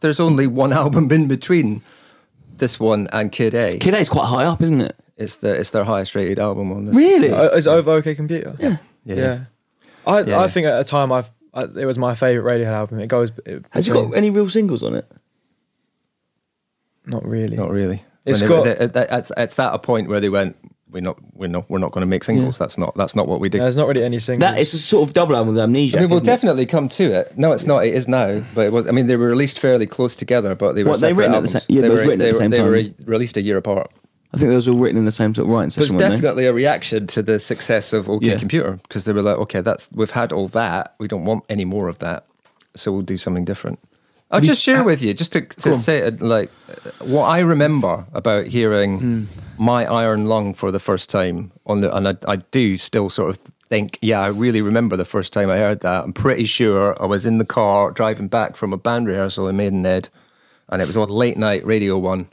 [0.00, 1.82] there's only one album in between
[2.58, 3.78] this one and Kid A.
[3.78, 4.96] Kid A is quite high up, isn't it?
[5.16, 6.96] It's the it's their highest rated album on this.
[6.96, 7.30] Really?
[7.30, 8.54] Uh, Is over OK Computer?
[8.58, 8.76] Yeah.
[9.04, 9.14] Yeah.
[9.16, 9.44] Yeah.
[10.06, 10.40] I, Yeah.
[10.40, 13.00] I think at the time I've I, it was my favourite Radiohead album.
[13.00, 13.32] It goes.
[13.44, 15.04] It, Has it got any real singles on it?
[17.06, 17.56] Not really.
[17.56, 18.04] Not really.
[18.24, 20.56] It's When they- got- they- it's, it's at a point where they went,
[20.90, 22.58] we're not, we're not, we're not going to make singles.
[22.58, 23.58] That's not, that's not what we do.
[23.58, 24.40] There's not really any singles.
[24.40, 25.96] That is a sort of double album with Amnesiac.
[25.96, 26.30] I mean, we'll isn't it?
[26.30, 27.36] definitely come to it.
[27.38, 27.86] No, it's not.
[27.86, 28.86] It is now, but it was.
[28.88, 30.90] I mean, they were released fairly close together, but they were.
[30.90, 32.32] What, they separate written at the same- yeah, they both were, written at they the
[32.34, 32.66] were- same They time.
[32.66, 33.90] were re- released a year apart.
[34.32, 35.96] I think those were all written in the same sort of writing So it's session,
[35.98, 36.16] weren't they?
[36.18, 38.36] definitely a reaction to the success of OK Yeah.
[38.38, 40.94] Computer because they were like, okay, that's we've had all that.
[41.00, 42.26] We don't want any more of that,
[42.76, 43.80] so we'll do something different.
[44.30, 46.52] I'll Have just share with you, just to, to say like
[47.00, 49.24] what I remember about hearing Hmm.
[49.60, 53.28] My Iron Lung for the first time on the, and I, I do still sort
[53.30, 56.02] of think, yeah, I really remember the first time I heard that.
[56.04, 59.56] I'm pretty sure I was in the car driving back from a band rehearsal in
[59.56, 60.08] Maidenhead,
[60.70, 62.28] and it was on late night Radio One.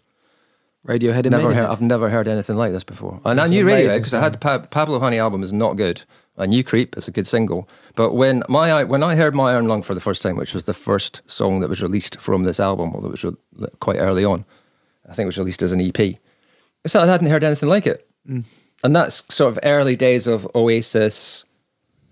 [0.88, 1.66] Radiohead and Never Maidenhead.
[1.66, 3.20] heard, I've never heard anything like this before.
[3.26, 6.04] And It's I knew Radiohead because I had pa- Pablo Honey album is not good.
[6.38, 7.68] I knew Creep, is a good single.
[7.96, 10.64] But when my when I heard My Iron Lung for the first time, which was
[10.64, 14.24] the first song that was released from this album, although it was re- quite early
[14.24, 14.46] on,
[15.10, 16.18] I think it was released as an EP.
[16.86, 18.08] I said I hadn't heard anything like it.
[18.84, 21.46] And that's sort of early days of Oasis,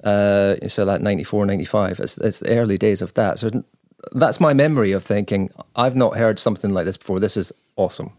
[0.03, 1.99] uh, so like 94, 95.
[1.99, 3.39] It's, it's the early days of that.
[3.39, 3.63] So
[4.13, 7.19] that's my memory of thinking, I've not heard something like this before.
[7.19, 8.11] This is awesome.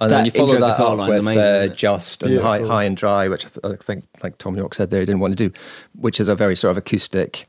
[0.00, 1.74] And then you follow that up with amazing, uh.
[1.74, 4.90] Just and high, high and Dry, which I, th- I think, like Thom Yorke said
[4.90, 5.54] there, he didn't want to do,
[5.94, 7.46] which is a very sort of acoustic,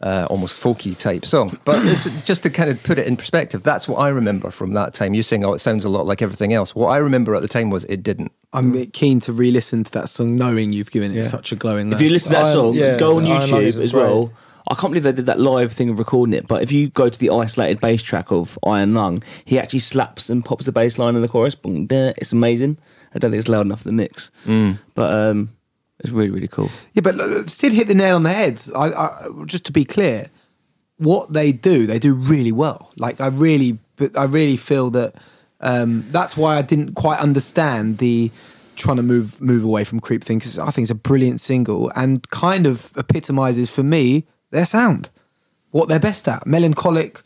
[0.00, 1.58] uh, almost folky type song.
[1.64, 4.72] But it's just to kind of put it in perspective, that's what I remember from
[4.74, 5.14] that time.
[5.14, 6.74] You're saying, oh, it sounds a lot like everything else.
[6.74, 8.30] What I remember at the time was it didn't.
[8.52, 11.22] I'm keen to re-listen to that song, knowing you've given it Yeah.
[11.24, 11.92] such a glowing.
[11.92, 13.94] If you listen to that Iron- song, yeah, go on Iron YouTube as great.
[13.94, 14.32] well.
[14.70, 16.46] I can't believe they did that live thing of recording it.
[16.46, 20.28] But if you go to the isolated bass track of Iron Lung, he actually slaps
[20.28, 21.56] and pops the bass line in the chorus.
[21.64, 22.76] It's amazing.
[23.14, 24.30] I don't think it's loud enough for the mix,
[24.94, 25.48] but um,
[26.00, 26.70] it's really really cool.
[26.94, 28.62] Yeah, but uh, Sid hit the nail on the head.
[28.74, 30.30] I, I, just to be clear,
[30.98, 32.90] what they do, they do really well.
[32.96, 35.14] Like I really, but I really feel that
[35.60, 38.30] um, that's why I didn't quite understand the
[38.76, 41.90] trying to move move away from creep thing because I think it's a brilliant single
[41.96, 45.10] and kind of epitomizes for me their sound,
[45.70, 47.20] what they're best at, melancholic,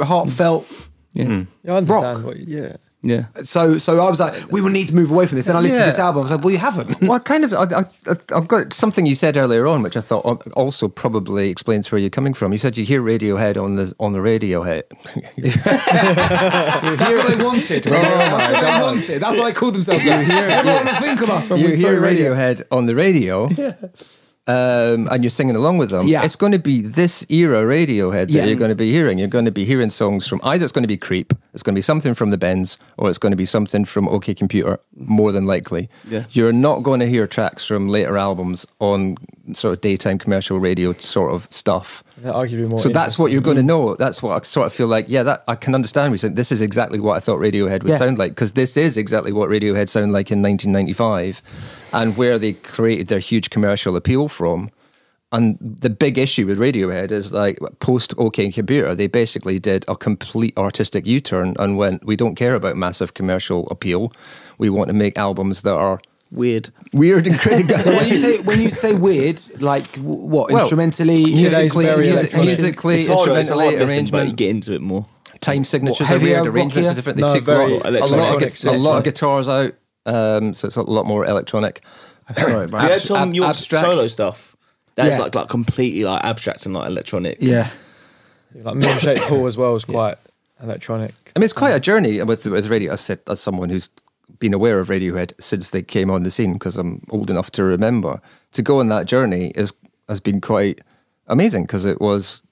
[0.00, 0.66] heartfelt.
[1.12, 2.26] Yeah, Yeah, I understand Rock.
[2.26, 2.36] what.
[2.36, 2.76] You, yeah.
[3.02, 3.26] Yeah.
[3.42, 5.46] So, so I was like, we will need to move away from this.
[5.46, 5.84] Then I listened Yeah.
[5.86, 6.20] to this album.
[6.20, 7.00] I was like, well, you haven't.
[7.00, 10.00] Well, I kind of, I, I, I've got something you said earlier on, which I
[10.02, 12.52] thought also probably explains where you're coming from.
[12.52, 14.82] You said you hear Radiohead on the on the Radiohead.
[15.36, 17.86] That's what they wanted.
[17.86, 19.22] Oh That's what they wanted.
[19.22, 20.04] That's what they called themselves.
[20.04, 22.00] You hear, Everyone will think of us when you we hear.
[22.00, 23.48] Radiohead on the radio,
[24.50, 26.06] um, and you're singing along with them.
[26.06, 26.24] Yeah.
[26.24, 28.44] It's going to be this era Radiohead that Yeah.
[28.46, 29.18] you're going to be hearing.
[29.18, 31.74] You're going to be hearing songs from either it's going to be Creep, it's going
[31.74, 34.78] to be something from the Bends, or it's going to be something from OK Computer.
[34.96, 36.24] More than likely, Yeah.
[36.30, 39.16] You're not going to hear tracks from later albums on
[39.54, 42.02] sort of daytime commercial radio sort of stuff.
[42.22, 42.78] Arguably more.
[42.78, 43.66] So that's what you're going to mm.
[43.66, 43.94] know.
[43.94, 45.06] That's what I sort of feel like.
[45.08, 46.12] Yeah, that I can understand.
[46.12, 47.98] We said this is exactly what I thought Radiohead would Yeah.
[47.98, 51.42] sound like because this is exactly what Radiohead sound like in 1995,
[51.92, 54.70] and where they created their huge commercial appeal from.
[55.32, 59.94] And the big issue with Radiohead is like post OK Computer, they basically did a
[59.94, 64.12] complete artistic U-turn and went, we don't care about massive commercial appeal.
[64.58, 66.00] We want to make albums that are
[66.32, 66.70] Weird.
[66.92, 67.76] weird and critical.
[67.82, 71.84] So when you say when you say weird, like w- what Well, instrumentally, Today's musically,
[71.86, 72.46] very music, instrumentally?
[72.46, 75.06] musically, It's harder, it's a instrumentally, hard listen, but you arrangement, get into it more.
[75.40, 76.90] time signatures What, are weird, arrangements rockier?
[76.90, 77.16] are different.
[77.16, 78.54] They No, take very a, lot, a, lot electronic.
[78.54, 79.72] of, gu- a lot of guitars out,
[80.06, 81.82] um, so it's a lot more electronic.
[82.36, 82.82] Sorry, You right.
[82.82, 83.86] heard Abs- Thom ab- Yorke's abstract.
[83.86, 84.56] solo stuff.
[84.94, 85.22] That's Yeah.
[85.22, 87.38] like like completely like abstract and like electronic.
[87.40, 87.70] Yeah,
[88.54, 90.16] Like Moon Shaped Pool as well is quite
[90.62, 91.12] electronic.
[91.34, 92.92] I mean, it's quite a journey with with radio.
[92.92, 93.88] I said as someone who's
[94.38, 97.64] been aware of Radiohead since they came on the scene because I'm old enough to
[97.64, 98.20] remember.
[98.52, 99.72] To go on that journey is
[100.08, 100.80] has been quite
[101.26, 102.42] amazing because it was.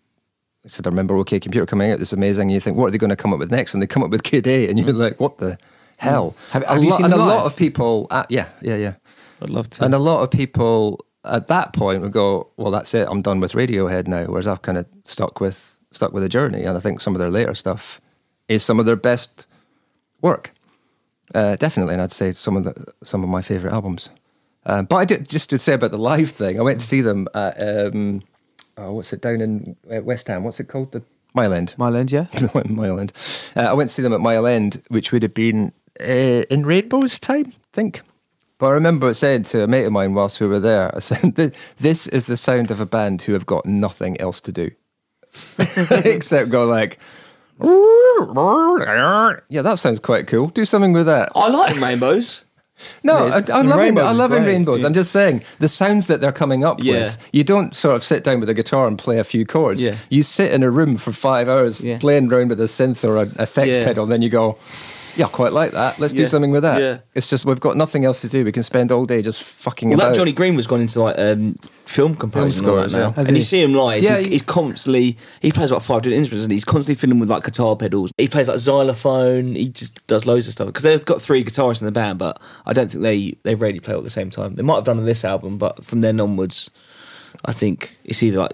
[0.64, 1.98] I said, I remember OK Computer coming out.
[1.98, 2.42] This amazing.
[2.42, 3.72] And you think, what are they going to come up with next?
[3.74, 5.56] And they come up with Kid A, and you're like, what the
[5.98, 6.34] hell?
[6.50, 8.94] Have- A you lot- seen and a lot of people, uh, yeah, yeah, yeah.
[9.40, 9.84] I'd love to.
[9.84, 13.06] And a lot of people at that point would go, "Well, that's it.
[13.10, 16.64] I'm done with Radiohead now." Whereas I've kind of stuck with stuck with the journey,
[16.64, 18.00] and I think some of their later stuff
[18.48, 19.46] is some of their best
[20.22, 20.52] work,
[21.34, 21.94] uh, definitely.
[21.94, 24.10] And I'd say some of the some of my favorite albums.
[24.66, 26.58] Um, but I did just to say about the live thing.
[26.58, 28.22] I went to see them at um,
[28.76, 30.44] oh, what's it down in West Ham?
[30.44, 30.92] What's it called?
[30.92, 31.02] The
[31.34, 31.74] Mile End.
[31.76, 32.26] Mile End, yeah.
[32.64, 33.12] Mile End.
[33.56, 36.64] Uh, I went to see them at Mile End, which would have been uh, in
[36.64, 38.02] Rainbow's time, I think.
[38.58, 41.34] But I remember saying to a mate of mine whilst we were there, I said,
[41.78, 44.70] "This is the sound of a band who have got nothing else to do,
[45.58, 46.98] except go like."
[47.60, 50.46] Yeah, that sounds quite cool.
[50.46, 51.30] Do something with that.
[51.34, 52.44] I like rainbows.
[53.02, 54.52] No, I, I The love in, Rainbows I is love in great.
[54.52, 54.84] rainbows.
[54.84, 56.92] I'm just saying the sounds that they're coming up Yeah.
[57.06, 57.18] with.
[57.32, 59.82] You don't sort of sit down with a guitar and play a few chords.
[59.82, 59.96] Yeah.
[60.10, 61.98] You sit in a room for five hours Yeah.
[61.98, 63.84] playing around with a synth or an effects Yeah.
[63.84, 64.06] pedal.
[64.06, 64.58] Then you go,
[65.18, 65.98] yeah, I quite like that.
[65.98, 66.28] Let's do Yeah.
[66.28, 66.80] something with that.
[66.80, 66.98] Yeah.
[67.14, 68.44] It's just we've got nothing else to do.
[68.44, 70.08] We can spend all day just fucking Well, about.
[70.10, 73.08] that Johnny Green was gone into like um, film composing and all that scores, now.
[73.08, 73.12] yeah.
[73.14, 73.40] Has And he?
[73.40, 74.02] you see him live.
[74.02, 77.18] Yeah, he's, he- he's constantly he plays about five different instruments and he's constantly filling
[77.18, 78.12] with like guitar pedals.
[78.16, 79.54] He plays like xylophone.
[79.54, 82.40] He just does loads of stuff because they've got three guitarists in the band, but
[82.64, 84.54] I don't think they they really play all at the same time.
[84.54, 86.70] They might have done on this album, but from then onwards,
[87.44, 88.52] I think it's either like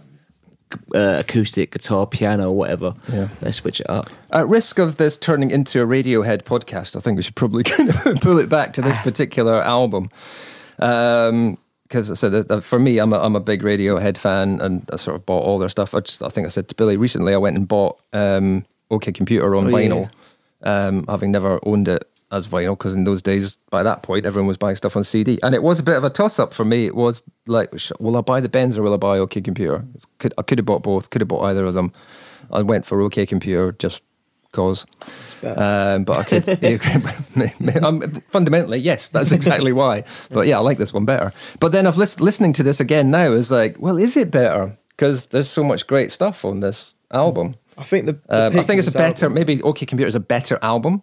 [0.94, 2.94] uh, acoustic guitar, piano, whatever.
[3.12, 3.28] Yeah.
[3.40, 4.06] They switch it up.
[4.30, 7.90] At risk of this turning into a Radiohead podcast, I think we should probably kind
[7.90, 10.10] of pull it back to this particular album.
[10.76, 14.88] Because I said that, that for me, I'm a, I'm a big Radiohead fan, and
[14.92, 15.94] I sort of bought all their stuff.
[15.94, 19.12] I just I think I said to Billy recently, I went and bought um, OK
[19.12, 19.88] Computer on Oh, yeah.
[19.88, 20.10] vinyl,
[20.62, 22.76] um, having never owned it as vinyl.
[22.76, 25.62] Because in those days, by that point, everyone was buying stuff on CD, and it
[25.62, 26.86] was a bit of a toss up for me.
[26.86, 29.84] It was like, will I buy the Bends or will I buy OK Computer?
[30.18, 31.10] Could, I could have bought both.
[31.10, 31.92] Could have bought either of them.
[32.50, 34.02] I went for OK Computer just
[34.52, 34.86] cause.
[35.42, 36.48] Um, but I could,
[37.84, 40.04] um, fundamentally, yes, that's exactly why.
[40.30, 41.32] But yeah, I like this one better.
[41.60, 44.78] But then I've lis- listening to this again now is like, well, is it better?
[44.90, 47.56] Because there's so much great stuff on this album.
[47.76, 50.14] I think the, the Um, I think it's a better, album- maybe OK Computer is
[50.14, 51.02] a better album,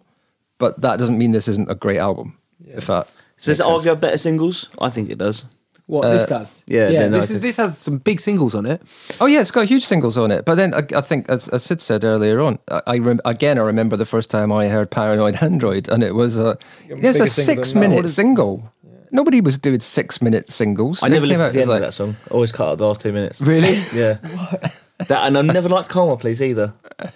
[0.62, 2.38] but that doesn't mean this isn't a great album.
[2.64, 3.68] If that Does this makes sense.
[3.68, 4.68] argue better singles?
[4.78, 5.44] I think it does.
[5.86, 6.62] What this uh, does?
[6.68, 7.08] yeah, yeah.
[7.08, 8.80] This is this has some big singles on it.
[9.20, 10.44] Oh yeah, it's got huge singles on it.
[10.44, 13.58] But then I, I think, as, as Sid said earlier on, I, I rem- again
[13.58, 16.56] I remember the first time I heard "Paranoid Android" and it was a
[16.88, 17.66] Yeah, it was a bigger single than that.
[17.66, 18.72] six-minute What is- single.
[19.10, 21.02] Nobody was doing six-minute singles.
[21.02, 22.16] I never came listened out, to the end was of that song.
[22.30, 23.42] I always cut out the last two minutes.
[23.42, 23.74] Really?
[23.92, 24.14] Yeah.
[25.08, 26.72] that and I never liked Karma Please either.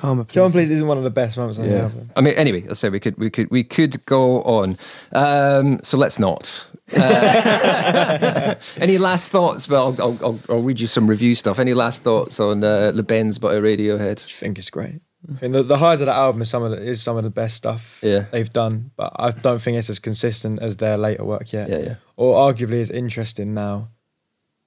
[0.00, 0.68] Karma, Come on, please.
[0.68, 2.10] please isn't one of the best moments on the album.
[2.16, 4.78] I mean, anyway, I say we could, we could, we could go on.
[5.12, 6.66] Um, so let's not.
[6.96, 9.68] Uh, any last thoughts?
[9.68, 11.58] Well, I'll, I'll, I'll, I'll read you some review stuff.
[11.58, 14.22] Any last thoughts on uh, the Bends by Radiohead?
[14.24, 15.00] I think it's great.
[15.30, 17.24] I think the, the highs of that album is some of the, is some of
[17.24, 18.24] the best stuff Yeah.
[18.32, 21.68] they've done, but I don't think it's as consistent as their later work yet.
[21.68, 21.94] Yeah, yeah.
[22.16, 23.90] Or arguably as interesting now.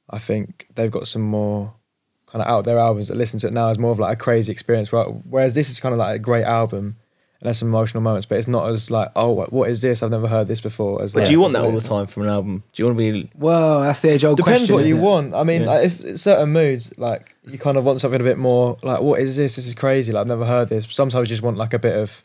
[0.10, 1.74] I think they've got some more
[2.34, 4.20] kind of out there albums that listen to it now is more of like a
[4.20, 4.92] crazy experience.
[4.92, 5.08] Right?
[5.30, 6.98] Whereas this is kind of like a great album
[7.40, 10.02] and there's some emotional moments, but it's not as like, oh, what, what is this?
[10.02, 11.02] I've never heard this before.
[11.02, 12.64] As But like- do you want that all the time from an album?
[12.74, 14.76] Do you want to be Well, that's the age old Depends question.
[14.76, 15.02] what you it?
[15.02, 15.34] want.
[15.36, 15.68] I mean, Yeah.
[15.68, 19.20] like if certain moods, like you kind of want something a bit more like, what
[19.20, 19.56] is this?
[19.58, 20.12] This is crazy.
[20.12, 20.86] Like I've never heard this.
[20.90, 22.24] Sometimes you just want like a bit of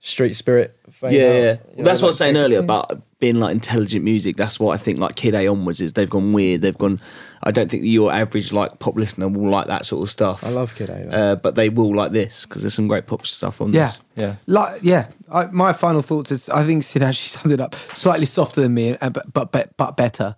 [0.00, 0.76] street spirit.
[0.90, 1.40] fade Yeah, out, yeah.
[1.42, 2.64] Well, know, that's what I like was saying earlier things.
[2.64, 4.36] about being like intelligent music.
[4.36, 5.92] That's what I think like Kid A onwards is.
[5.94, 6.60] They've gone weird.
[6.60, 7.00] They've gone.
[7.42, 10.44] I don't think your average like pop listener will like that sort of stuff.
[10.44, 11.12] I love Kid A.
[11.16, 14.00] Uh, but they will like this because there's some great pop stuff on Yeah, this.
[14.16, 14.34] Yeah.
[14.46, 15.08] Like, yeah.
[15.32, 17.74] I, my final thoughts is I think Sid actually summed it up.
[17.94, 20.36] Slightly softer than me, uh, but but but, but better.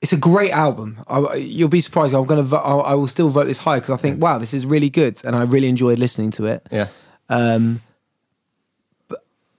[0.00, 1.02] It's a great album.
[1.08, 2.14] I, you'll be surprised.
[2.14, 2.42] I'm gonna.
[2.44, 4.90] Vo- I, I will still vote this high because I think wow, this is really
[4.90, 6.66] good, and I really enjoyed listening to it.
[6.70, 6.86] Yeah.
[7.28, 7.87] Um, but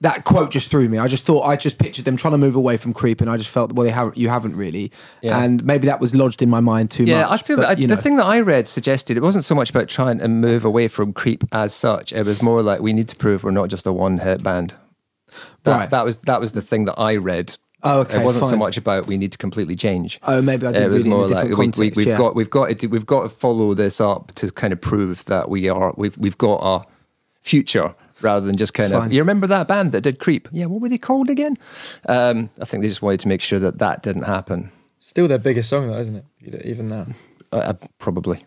[0.01, 0.97] that quote just threw me.
[0.97, 3.37] I just thought I just pictured them trying to move away from creep, and I
[3.37, 5.43] just felt well, they have you haven't really, Yeah.
[5.43, 7.31] and maybe that was lodged in my mind too Yeah, much.
[7.31, 9.69] I feel but, that I, the thing that I read suggested it wasn't so much
[9.69, 12.13] about trying to move away from creep as such.
[12.13, 14.75] It was more like we need to prove we're not just a one-hit band.
[15.63, 15.89] That, Right.
[15.89, 17.57] that was that was the thing that I read.
[17.83, 20.19] Oh, okay, It wasn't so much about we need to completely change.
[20.23, 21.97] Oh, maybe I did it was read it in a more different like we, context,
[21.97, 22.11] we, yeah.
[22.11, 25.23] have got we've got to we've got to follow this up to kind of prove
[25.25, 26.85] that we are we've we've got a
[27.41, 29.07] future rather than just kind Fine.
[29.07, 31.57] of you remember that band that did creep yeah what were they called again
[32.07, 35.39] um, I think they just wanted to make sure that that didn't happen Still their
[35.39, 36.65] biggest song, though, isn't it?
[36.65, 37.07] Even that.
[37.51, 38.45] uh, uh, probably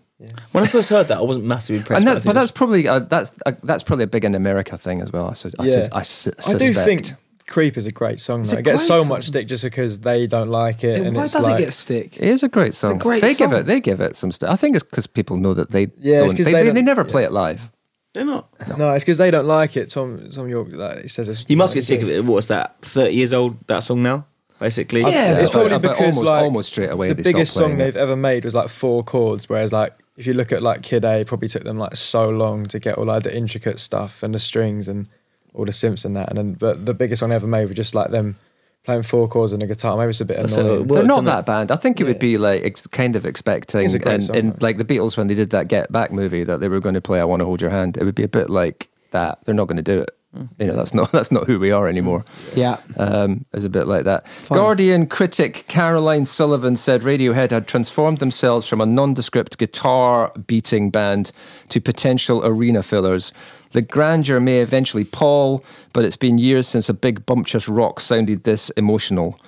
[0.53, 1.99] When I first heard that, I wasn't massively impressed.
[1.99, 4.35] and but that, but that's it's- probably uh, that's uh, that's probably a big in
[4.35, 7.11] America thing as well I, su- I, su- I, su- I do think
[7.49, 8.43] Creep is a great song.
[8.45, 8.57] Though.
[8.57, 9.09] a It gets so song.
[9.09, 11.65] much stick just because they don't like it, Yeah, and why it's does like it
[11.65, 12.17] get stick?
[12.19, 12.99] It is a great song.
[12.99, 13.67] great they give it.
[13.67, 14.51] They give it some stuff.
[14.53, 16.37] I think it's because people know that they Yeah, it's don't.
[16.37, 17.71] 'cause They, they they, don't- they never play it live.
[18.15, 18.49] They're not.
[18.77, 19.91] no, it's because they don't like it.
[19.91, 22.25] Thom Thom Yorke like, he says it's, You must get sick of it.
[22.25, 22.77] What's that?
[22.83, 23.67] Thirty years old.
[23.69, 24.27] That song now,
[24.59, 25.01] basically.
[25.01, 27.97] Yeah, it's probably but because almost, like almost straight away the they biggest song they've
[27.97, 31.21] ever made was like four chords, whereas like if you look at like Kid A,
[31.21, 34.35] it probably took them like so long to get all like the intricate stuff and
[34.35, 35.09] the strings and
[35.55, 36.29] all the synths and that.
[36.29, 38.37] And then but the biggest one they ever made was just like them
[38.85, 39.97] playing four chords on a guitar.
[39.97, 40.89] Maybe it's a bit That's a- annoying.
[40.89, 41.71] well, They're not on that band.
[41.71, 44.37] I think it would be like ex- kind of expecting, It's a great and, song,
[44.37, 46.95] and like the Beatles when they did that Get Back movie that they were going
[46.95, 49.39] to play "I Want to Hold Your Hand." It would be a bit like that.
[49.45, 50.11] They're not going to do it.
[50.37, 50.49] Mm.
[50.59, 52.25] You know, that's not that's not who we are anymore.
[52.57, 52.79] Yeah.
[52.97, 54.27] Um, it's a bit like that.
[54.49, 61.33] Guardian critic Caroline Sullivan said Radiohead had transformed themselves from a nondescript guitar beating band
[61.69, 63.33] to potential arena fillers.
[63.73, 68.45] The grandeur may eventually pall, but it's been years since a big bumptious rock sounded
[68.45, 69.39] this emotional.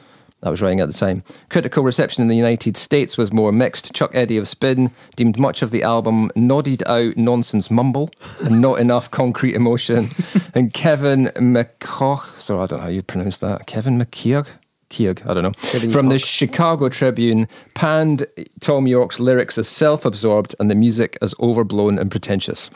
[0.42, 1.22] I was writing at the time.
[1.48, 3.94] Critical reception in the United States was more mixed.
[3.94, 8.10] Chuck Eddy of Spin deemed much of the album nodded out nonsense mumble
[8.44, 10.06] and not enough concrete emotion.
[10.54, 13.66] and Kevin McCoch, sorry, I don't know how you pronounce that.
[13.66, 14.46] Kevin McKeog?
[14.90, 15.52] Keog, I don't know.
[15.62, 18.26] Kevin From the Chicago Tribune, panned
[18.60, 22.70] Thom Yorke's lyrics as self absorbed and the music as overblown and pretentious.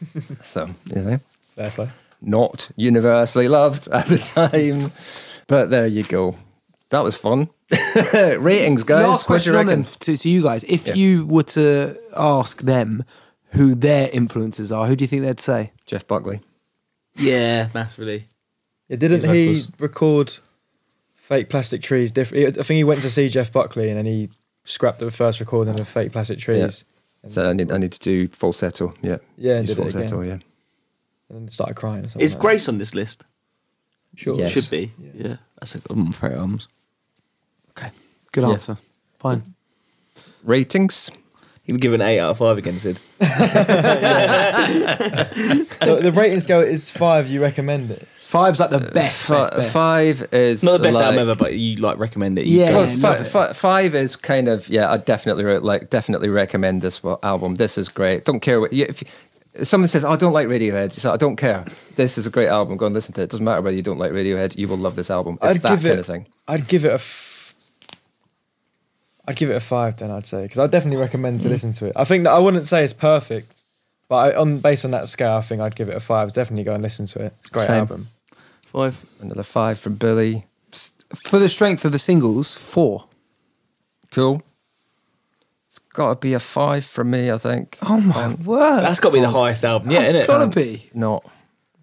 [0.44, 1.20] so, you know
[1.54, 1.88] Fair play.
[2.22, 4.92] not universally loved at the time.
[5.46, 6.36] But there you go.
[6.90, 7.48] That was fun.
[8.04, 9.06] Ratings, guys.
[9.06, 10.64] Last What do you question on them to, to you guys.
[10.64, 10.94] If Yeah.
[10.94, 13.04] you were to ask them
[13.52, 15.72] who their influences are, who do you think they'd say?
[15.86, 16.40] Jeff Buckley.
[17.16, 18.28] yeah, massively.
[18.88, 19.70] Yeah, didn't His he vocals.
[19.80, 20.38] record
[21.14, 22.10] fake plastic trees?
[22.12, 22.58] Different.
[22.58, 24.30] I think he went to see Jeff Buckley and then he
[24.64, 26.84] scrapped the first recording of fake plastic trees.
[27.28, 28.94] So I need, I need to do falsetto.
[29.02, 29.18] Yeah.
[29.36, 30.42] Yeah, and Use falsetto, again.
[30.42, 31.34] yeah.
[31.36, 32.04] and then started crying.
[32.04, 33.24] Or something Is like Grace on this list?
[34.16, 34.34] Sure.
[34.36, 34.52] Yes.
[34.52, 34.90] Should be.
[35.14, 35.36] Yeah.
[35.60, 36.66] That's a um, favorite arms.
[37.70, 37.90] Okay,
[38.32, 38.50] good Yeah.
[38.50, 38.76] answer.
[39.18, 39.54] Fine.
[40.44, 41.10] Ratings.
[41.66, 42.98] You can give an eight out of five again, Sid.
[45.82, 47.28] So the rating scale is five.
[47.28, 48.06] You recommend it?
[48.30, 49.72] Five's like the uh, best, Fi- best, best.
[49.72, 52.46] Five is Not the best like, album ever, but you like recommend it.
[52.46, 52.70] You Yeah.
[52.70, 53.56] go- Well, love it.
[53.56, 54.88] five is kind of yeah.
[54.88, 57.56] I definitely re- like definitely recommend this album.
[57.56, 58.24] This is great.
[58.24, 59.02] Don't care what if
[59.54, 60.94] if someone says I don't like Radiohead.
[60.94, 61.64] You say I don't care.
[61.96, 62.76] This is a great album.
[62.76, 63.30] Go and listen to it.
[63.30, 64.56] Doesn't matter whether you don't like Radiohead.
[64.56, 65.36] You will love this album.
[65.42, 65.98] It's I'd that give kind it.
[65.98, 66.26] of thing.
[66.46, 66.94] I'd give it a.
[66.94, 67.54] F-
[69.26, 69.98] I'd give it a five.
[69.98, 71.50] Then I'd say because I definitely recommend to mm.
[71.50, 71.94] listen to it.
[71.96, 73.64] I think that I wouldn't say it's perfect,
[74.08, 76.32] but I, on based on that scale, I think I'd give it a five.
[76.32, 77.34] Definitely go and listen to it.
[77.40, 77.80] It's a great Same.
[77.80, 78.08] album.
[78.72, 78.98] Five.
[79.20, 80.46] Another five from Billy.
[81.26, 83.06] For the strength of the singles, four.
[84.12, 84.42] Cool.
[85.68, 87.30] It's got to be a five from me.
[87.30, 87.78] I think.
[87.82, 88.82] Oh my um, word!
[88.82, 89.90] That's got to be the highest album.
[89.90, 90.26] Yeah, That's isn't it?
[90.28, 90.88] gotta um, be.
[90.94, 91.24] not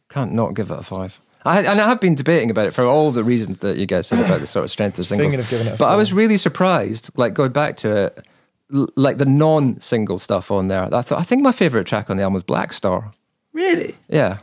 [0.10, 1.20] can't not give it a five.
[1.46, 4.08] I, and I have been debating about it for all the reasons that you guys
[4.08, 5.46] said about the sort of strength of Just thinking singles.
[5.46, 8.28] of giving it a but I was really surprised, like going back to it,
[8.74, 10.94] l- like the non-single stuff on there.
[10.94, 13.12] I thought I think my favorite track on the album was Black Star.
[13.54, 13.96] Really?
[14.10, 14.40] Yeah.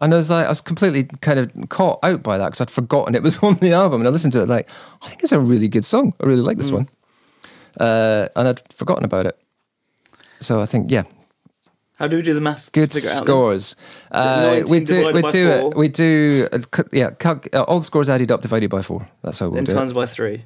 [0.00, 2.70] And I was like, I was completely kind of caught out by that because I'd
[2.70, 4.00] forgotten it was on the album.
[4.02, 4.68] And I listened to it like,
[5.02, 6.12] I think it's a really good song.
[6.20, 6.88] I really like this one.
[7.80, 9.38] Uh, and I'd forgotten about it.
[10.40, 11.04] So I think, yeah,
[11.94, 12.66] How do we do the maths?
[12.70, 13.74] to good figure it out scores.
[14.10, 15.76] Uh, we do, we do it.
[15.76, 16.58] We do, uh,
[16.92, 19.08] yeah, calc- uh, all the scores added up divided by four.
[19.22, 19.94] That's how we'll Then do times it.
[19.94, 20.44] by three.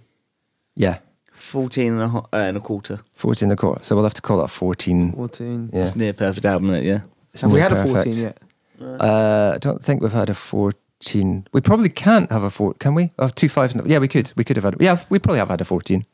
[0.76, 0.98] Yeah,
[1.32, 3.00] 14 and a, ho- uh, and a quarter.
[3.16, 3.82] 14 and a quarter.
[3.82, 5.12] So we'll have to call that 14.
[5.12, 5.70] 14.
[5.72, 5.82] Yeah.
[5.82, 6.86] It's near perfect album, isn't it?
[6.88, 7.00] Yeah.
[7.32, 8.38] It's Have we near had a 14 yet?
[8.80, 11.46] Uh, I don't think we've had a 14.
[11.52, 12.74] We probably can't have a 4.
[12.74, 13.10] Can we?
[13.18, 13.74] Oh, two fives.
[13.84, 14.32] Yeah, we could.
[14.36, 14.76] We could have had.
[14.80, 16.04] Yeah, we probably have had a 14.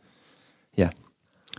[0.75, 0.91] Yeah,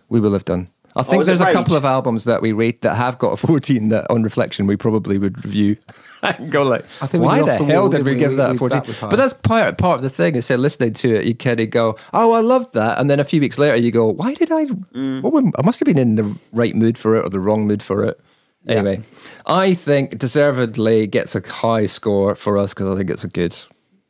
[0.10, 0.70] we will have done.
[0.96, 3.28] I think was it there's a couple of albums that we rate that have got
[3.34, 5.78] a 14 that on reflection we probably would review
[6.24, 8.36] and go like, I think why the the hell did we didn't give we?
[8.38, 8.80] that a 14?
[8.82, 11.60] that but that's part, part of the thing is say listening to it, you kind
[11.60, 12.98] of go, oh, I loved that.
[12.98, 15.22] And then a few weeks later you go, why did I, Mm.
[15.22, 17.84] what I must have been in the right mood for it or the wrong mood
[17.84, 18.20] for it.
[18.68, 19.02] Anyway,
[19.46, 23.58] I think deservedly gets a high score for us because I think it's a good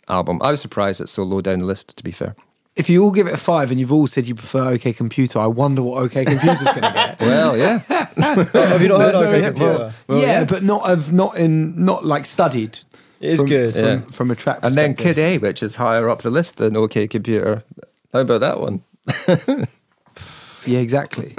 [0.07, 0.39] album.
[0.41, 2.35] I was surprised it's so low down the list, to be fair.
[2.75, 5.39] If you all give it a five and you've all said you prefer OK Computer,
[5.39, 7.19] I wonder what OK Computer's going to get.
[7.21, 7.79] Well, yeah.
[7.89, 9.93] Have you not heard No, OK no, Computer?
[10.09, 12.77] yeah, but not of not in not like studied.
[13.19, 13.73] It is from, good.
[13.73, 13.99] from, Yeah.
[14.11, 14.59] from a track.
[14.61, 15.17] and then Kid.
[15.17, 17.63] A, which is higher up the list than OK Computer.
[18.13, 18.83] How about that one?
[20.67, 21.29] Yeah, exactly.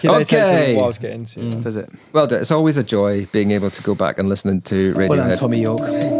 [0.00, 0.74] Kid A takes a Okay.
[0.76, 1.50] while to get into.
[1.60, 1.88] Does it?
[2.12, 5.08] Well, it's always a joy being able to go back and listening to Radiohead.
[5.08, 6.14] Well done, Tommy Yorke.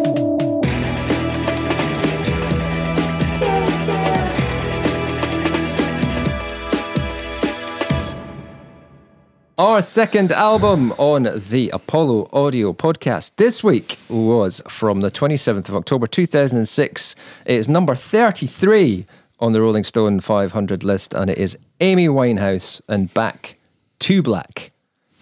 [9.56, 15.76] Our second album on the Apollo Audio podcast this week was from the 27th of
[15.76, 17.14] October 2006.
[17.46, 19.06] It is number 33
[19.40, 23.56] on the Rolling Stone 500 list, and it is Amy Winehouse and Back
[24.00, 24.72] to Black.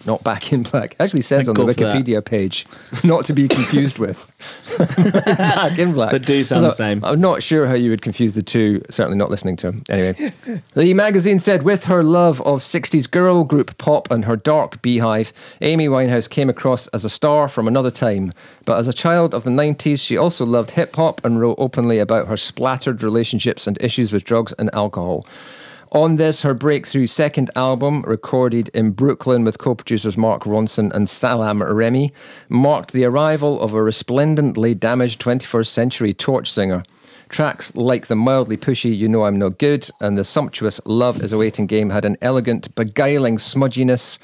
[0.05, 0.95] Not Back in Black.
[0.99, 1.63] Actually says on the.
[1.63, 2.65] Wikipedia page,
[3.03, 4.31] not to be confused with
[4.77, 6.11] Back in Black.
[6.11, 7.03] They do sound the same.
[7.03, 9.83] I'm not sure how you would confuse the two, certainly not listening to them.
[9.89, 10.33] Anyway,
[10.73, 15.31] the magazine said with her love of 60s girl group pop and her dark beehive,
[15.61, 18.33] Amy Winehouse came across as a star from another time.
[18.65, 21.99] But as a child of the 90s, she also loved hip hop and wrote openly
[21.99, 25.25] about her splattered relationships and issues with drugs and alcohol.
[25.93, 31.07] On this, her breakthrough second album, recorded in Brooklyn with co producers Mark Ronson and
[31.07, 32.11] Salaam Remi,
[32.49, 36.81] marked the arrival of a resplendently damaged 21st century torch singer.
[37.29, 41.31] Tracks like the mildly pushy You Know I'm No Good and the sumptuous Love is
[41.31, 44.17] a Waiting Game had an elegant, beguiling smudginess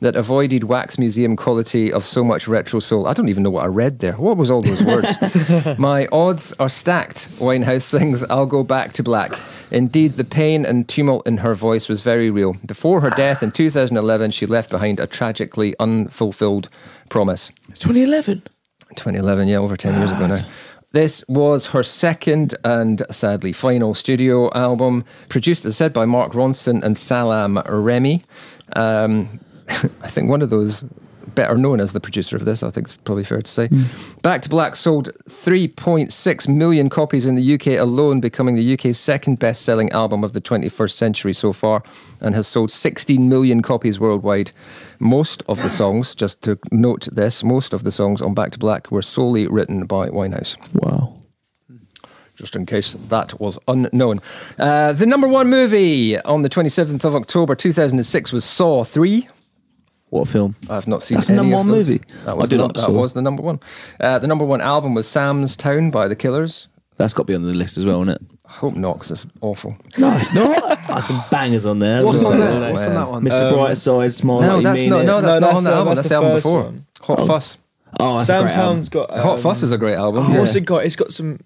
[0.00, 3.06] that avoided wax museum quality of so much retro soul.
[3.06, 4.14] I don't even know what I read there.
[4.14, 5.78] What was all those words?
[5.78, 9.32] My odds are stacked, Winehouse sings, I'll go back to black.
[9.70, 12.54] Indeed, the pain and tumult in her voice was very real.
[12.64, 16.68] Before her death in 2011, she left behind a tragically unfulfilled
[17.08, 17.50] promise.
[17.68, 18.42] It's 2011.
[18.94, 20.46] 2011, yeah, over 10 years ago now.
[20.92, 26.82] This was her second and sadly final studio album, produced, as said, by Mark Ronson
[26.82, 28.22] and Salaam Remi.
[28.74, 29.40] Um,
[30.02, 30.84] I think one of those
[31.34, 33.68] better known as the producer of this, I think it's probably fair to say.
[34.22, 39.38] Back to Black sold 3.6 million copies in the UK alone, becoming the UK's second
[39.38, 41.82] best selling album of the 21st century so far,
[42.20, 44.50] and has sold 16 million copies worldwide.
[44.98, 48.58] Most of the songs, just to note this, most of the songs on Back to
[48.58, 51.20] Black were solely written by Winehouse Wow.
[52.34, 54.20] just in case that was unknown.
[54.58, 59.28] Uh, the number one movie on the 27th of October 2006 was Saw 3.
[60.10, 60.54] What film?
[60.70, 61.88] I've not seen That's the number of one those.
[61.88, 62.00] movie?
[62.24, 62.90] That was, I do the, like that Saw.
[62.92, 63.60] was the number one.
[64.00, 66.68] Uh, the number one album was Sam's Town by The Killers.
[66.96, 68.22] That's got to be on the list as well, isn't it?
[68.48, 69.76] I hope not, because it's awful.
[69.98, 70.86] No, it's not.
[70.86, 72.04] There's some bangers on there.
[72.06, 72.72] What's on there?
[72.72, 73.22] What's on that one?
[73.24, 73.52] Mr.
[73.52, 75.04] Brightside, Smile No, Like You that's not.
[75.04, 75.94] No, that's No, not that's on the the- album.
[75.94, 76.62] that's That's, the the album first before.
[76.62, 76.86] one.
[77.18, 77.58] Hot Fuss.
[77.98, 78.74] Oh, that's a Sam great album.
[78.76, 79.10] Town's got.
[79.10, 80.26] Um, Hot Fuss is a great album.
[80.26, 80.38] Oh, yeah.
[80.40, 80.84] what's it got?
[80.86, 81.38] It's got some.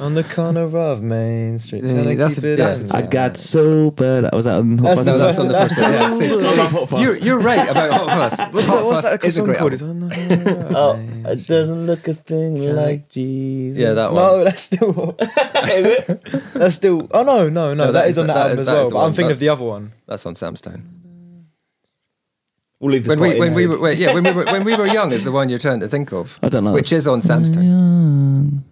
[0.00, 1.82] On the corner of Main Street.
[1.82, 2.68] Yeah, Shall I that's keep a- it yeah.
[2.88, 2.94] up?
[2.94, 4.20] I got sober.
[4.22, 5.04] That was that on Hot Fuss?
[5.04, 5.82] the No, that's on the first.
[5.82, 7.02] one, Yeah, see, I love Hot Fuss.
[7.02, 8.38] you're, you're right about Hot Fuss.
[8.54, 8.84] What's Hot that?
[8.86, 9.72] What's Fuss that is a song great called?
[9.72, 10.10] album.
[10.12, 10.92] It's on the Oh,
[11.26, 13.80] oh it doesn't look a thing like Jesus.
[13.80, 14.22] Yeah, that one.
[14.22, 15.16] No, that's still.
[16.54, 17.08] that's still.
[17.10, 17.74] Oh no, no, no.
[17.74, 18.90] No, that that is, is- on that, that album as well.
[18.90, 19.04] But.
[19.04, 19.92] I'm thinking of the other one.
[20.06, 20.88] That's on Sam's Town.
[22.80, 24.86] We'll leave this When we, when we were, yeah, when we were, when we were
[24.86, 26.38] young is the one you're trying to think of.
[26.44, 26.72] I don't know.
[26.72, 28.64] Which is on Sam's Town.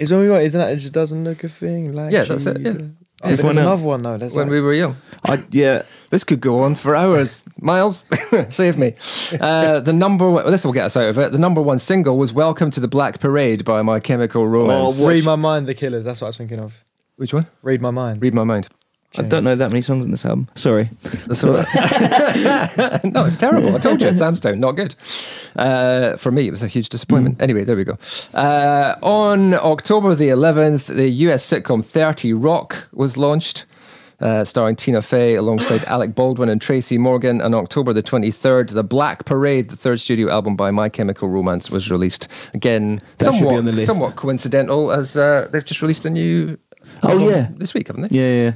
[0.00, 0.42] Is when we got.
[0.42, 0.72] Isn't that?
[0.72, 2.10] It just doesn't look a thing like.
[2.12, 2.72] Yeah, that's it, yeah.
[2.72, 2.88] Jesus.
[3.22, 3.30] Oh, Yeah.
[3.30, 4.16] but If one there's out- another one though.
[4.16, 4.96] There's When like, we were young.
[5.26, 7.44] I, yeah, This could go on for hours.
[7.60, 8.06] Miles,
[8.48, 8.94] save me.
[9.38, 11.30] Uh, the number one, this will get us out of it.
[11.30, 14.98] The number one single was Welcome to the Black Parade by My Chemical Romance.
[15.00, 16.04] Oh, Read my mind, the Killers.
[16.04, 16.82] That's what I was thinking of.
[17.16, 17.46] Which one?
[17.62, 18.22] Read my mind.
[18.22, 18.68] Read My Mind.
[19.18, 20.48] I don't know that many songs in this album.
[20.54, 20.88] Sorry.
[21.26, 21.66] That's all right.
[23.04, 23.74] no, it's terrible.
[23.74, 24.94] I told you it's Sam's Town, not good.
[25.56, 27.42] Uh, for me, it was a huge disappointment.
[27.42, 27.98] Anyway, there we go.
[28.34, 33.66] Uh, on October the 11th, the US sitcom 30 Rock was launched.
[34.20, 37.40] Uh, starring Tina Fey alongside Alec Baldwin and Tracy Morgan.
[37.40, 41.70] On October the 23rd, The Black Parade, the third studio album by My Chemical Romance,
[41.70, 42.28] was released.
[42.52, 43.90] Again, That should be somewhat, on the list.
[43.90, 46.58] somewhat coincidental as uh, they've just released a new
[47.02, 47.48] Oh, yeah.
[47.56, 48.18] this week, haven't they?
[48.20, 48.52] Yeah, yeah.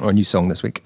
[0.00, 0.82] Or a new song this week.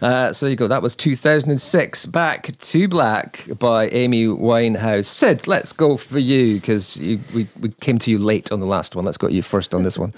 [0.00, 0.66] Uh, so there you go.
[0.66, 2.06] That was 2006.
[2.06, 5.04] Back to Black by Amy Winehouse.
[5.04, 8.96] Sid, let's go for you because we, we came to you late on the last
[8.96, 9.04] one.
[9.04, 10.14] Let's go to you first on this one.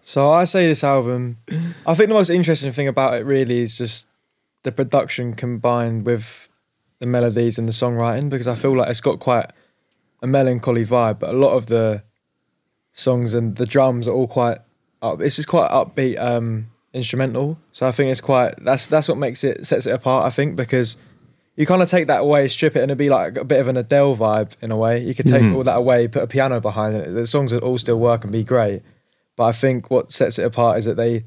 [0.00, 1.38] So I say this album.
[1.86, 4.06] I think the most interesting thing about it really is just
[4.62, 6.48] the production combined with
[7.00, 9.50] the melodies and the songwriting because I feel like it's got quite
[10.22, 12.04] a melancholy vibe, but a lot of the
[12.92, 14.58] songs and the drums are all quite
[15.02, 15.18] up.
[15.18, 19.44] This is quite upbeat um, instrumental, so I think it's quite that's that's what makes
[19.44, 20.24] it sets it apart.
[20.24, 20.96] I think because
[21.56, 23.68] you kind of take that away, strip it, and it'd be like a bit of
[23.68, 25.02] an Adele vibe in a way.
[25.02, 27.12] You could take all that away, put a piano behind it.
[27.12, 28.82] The songs would all still work and be great.
[29.36, 31.24] But I think what sets it apart is that they,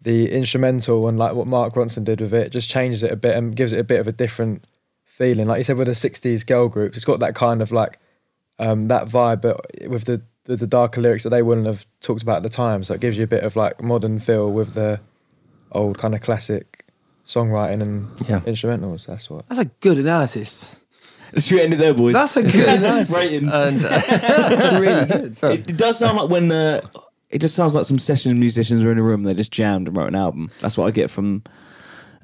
[0.00, 3.36] the instrumental and like what Mark Ronson did with it, just changes it a bit
[3.36, 4.64] and gives it a bit of a different
[5.04, 5.46] feeling.
[5.46, 7.98] Like you said with the '60s girl groups, it's got that kind of like
[8.58, 12.22] um, that vibe, but with the, the the darker lyrics that they wouldn't have talked
[12.22, 12.82] about at the time.
[12.82, 15.00] So it gives you a bit of like modern feel with the
[15.72, 16.84] old kind of classic
[17.24, 18.40] songwriting and Yeah.
[18.40, 19.06] instrumentals.
[19.06, 19.48] That's what.
[19.48, 20.80] That's a good analysis.
[21.38, 22.12] Should we end it there, boys?
[22.14, 23.14] That's a good analysis.
[23.14, 23.52] ratings.
[23.54, 25.38] And uh, That's really good.
[25.38, 26.82] so, it, it does sound like when uh,
[27.30, 29.22] it just sounds like some session musicians were in a room.
[29.22, 30.50] They just jammed and wrote an album.
[30.60, 31.42] That's what I get from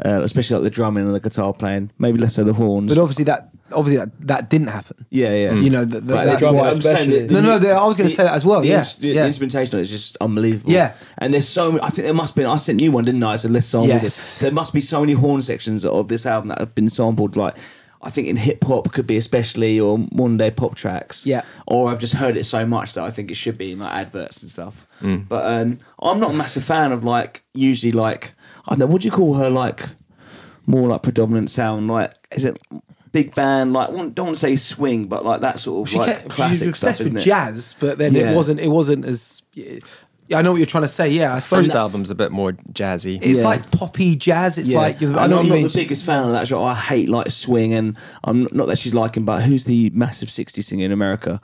[0.04, 1.90] uh, especially like the drumming and the guitar playing.
[1.98, 2.92] Maybe less so the horns.
[2.94, 5.06] But obviously that obviously that, that didn't happen.
[5.10, 5.52] yeah, yeah.
[5.54, 6.68] You know, th- th- Right, that's the why.
[6.70, 8.60] I'm saying the- the no, no, the- I was going to say that as well.
[8.60, 9.26] the Yeah, ins- the, yeah.
[9.26, 10.70] instrumentation on it is just unbelievable.
[10.72, 10.94] Yeah.
[11.18, 11.82] and there's so many.
[11.82, 12.44] I think there must be.
[12.44, 13.32] I sent you one, didn't I?
[13.32, 14.02] I said let's sample Yes.
[14.02, 14.38] this.
[14.40, 17.36] There must be so many horn sections of this album that have been sampled.
[17.36, 17.54] Like
[18.00, 21.26] I think in hip hop could be especially, or modern day pop tracks.
[21.26, 21.42] Yeah.
[21.66, 23.92] or I've just heard it so much that I think it should be in like
[23.92, 24.86] adverts and stuff.
[25.00, 28.32] But um, I'm not a massive fan of like usually like
[28.66, 28.86] I don't know.
[28.86, 29.50] What do you call her?
[29.50, 29.82] Like
[30.66, 31.88] more like predominant sound.
[31.88, 32.58] Like is it?
[33.12, 36.08] Big band, like don't want to say swing, but like that sort of she like
[36.18, 38.32] kept, classic she was stuff, with jazz, but then Yeah.
[38.32, 38.60] it wasn't.
[38.60, 39.42] It wasn't as.
[39.54, 41.08] Yeah, I know what you're trying to say.
[41.08, 43.18] Yeah, I suppose First album's a bit more jazzy.
[43.22, 43.46] it's Yeah.
[43.46, 44.58] like poppy jazz.
[44.58, 45.68] It's like I know I'm not mean.
[45.68, 46.46] the biggest fan of that.
[46.46, 46.64] genre.
[46.66, 50.64] I hate like swing, and I'm not that she's liking, but who's the massive '60s
[50.64, 51.40] singer in America?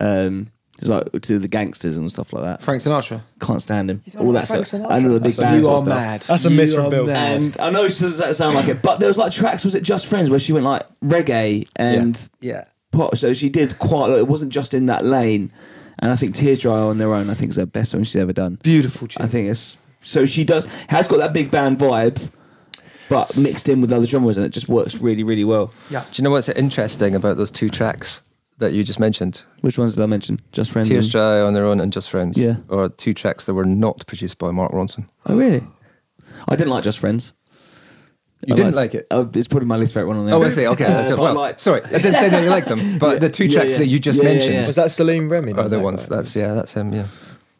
[0.00, 2.62] Um, it's like to the gangsters and stuff like that.
[2.62, 3.20] Frank Sinatra.
[3.40, 4.02] Can't stand him.
[4.18, 4.80] on All that Frank stuff.
[4.82, 4.90] Sinatra?
[4.90, 5.64] I know the big That's a- bands.
[5.64, 5.88] You and are stuff.
[5.98, 6.20] mad.
[6.22, 7.06] That's a You miss are from Bill.
[7.06, 7.42] mad.
[7.42, 9.64] And I know it doesn't sound like it, but there was like tracks.
[9.64, 12.64] Was it Just Friends where she went like reggae and yeah.
[12.92, 13.16] pop?
[13.16, 14.10] So she did quite.
[14.10, 15.52] It wasn't just in that lane.
[16.00, 17.30] And I think Tears Dry on their own.
[17.30, 18.58] I think is the best song she's ever done.
[18.62, 19.22] Beautiful tune.
[19.24, 22.30] I think it's so she does has got that big band vibe,
[23.08, 25.72] but mixed in with other genres, and it just works really, really well.
[25.90, 26.00] yeah.
[26.10, 28.22] Do you know what's interesting about those two tracks
[28.58, 29.42] that you just mentioned?
[29.62, 30.40] Which ones did I mention?
[30.52, 30.88] Just Friends.
[30.88, 32.38] Tears and- Dry on their own and Just Friends.
[32.38, 32.56] Yeah.
[32.68, 35.08] Or two tracks that were not produced by Mark Ronson.
[35.26, 35.66] Oh really?
[36.48, 37.32] I didn't like Just Friends.
[38.46, 39.06] You I didn't liked- like it?
[39.10, 40.34] Oh, it's probably my least favorite one on there.
[40.34, 40.66] Oh, I see.
[40.66, 40.84] Okay.
[40.84, 43.30] Uh, that's- but well, like- sorry, I didn't say that you liked them, but the
[43.30, 43.78] two tracks yeah.
[43.78, 44.66] that you just Yeah, yeah, mentioned yeah.
[44.66, 45.52] Was that Celine Remy?
[45.54, 46.06] are the ones.
[46.06, 46.16] guy?
[46.16, 46.92] That's yeah, that's him.
[46.92, 47.06] Yeah.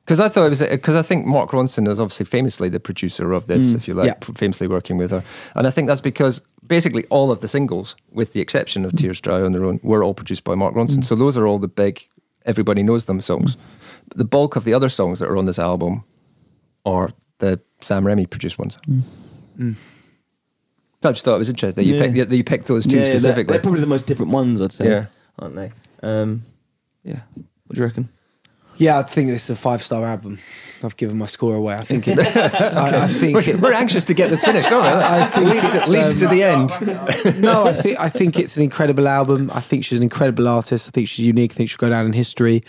[0.04, 3.32] Because I thought it was because I think Mark Ronson is obviously famously the producer
[3.32, 4.32] of this, if you like, Yeah.
[4.34, 5.24] famously working with her,
[5.54, 8.98] and I think that's because basically all of the singles, with the exception of mm.
[8.98, 10.98] Tears Dry on their own, were all produced by Mark Ronson.
[10.98, 11.04] Mm.
[11.04, 12.06] So those are all the big,
[12.46, 13.56] everybody knows them songs.
[13.56, 13.60] Mm.
[14.08, 16.04] But the bulk of the other songs that are on this album
[16.84, 18.78] are the Sam Remi produced ones.
[19.58, 22.02] So I just thought it was interesting that you Yeah.
[22.02, 24.60] picked that you picked those two Yeah, yeah, they're, they're probably the most different ones,
[24.60, 24.88] I'd say.
[24.88, 25.06] Yeah.
[25.38, 25.72] aren't they?
[26.02, 26.42] Um,
[27.02, 27.20] yeah.
[27.34, 28.08] What do you reckon?
[28.76, 30.38] Yeah, I think this is a five star album.
[30.82, 31.76] I've given my score away.
[31.76, 32.36] I think it's.
[32.60, 33.34] I, I think.
[33.34, 35.02] we're, It, we're anxious to get this finished, aren't we?
[35.02, 37.40] I think leap, to, leap um, to the end.
[37.42, 39.50] no, I think I think it's an incredible album.
[39.54, 40.88] I think she's an incredible artist.
[40.88, 41.52] I think she's unique.
[41.52, 42.62] I think she'll go down in history.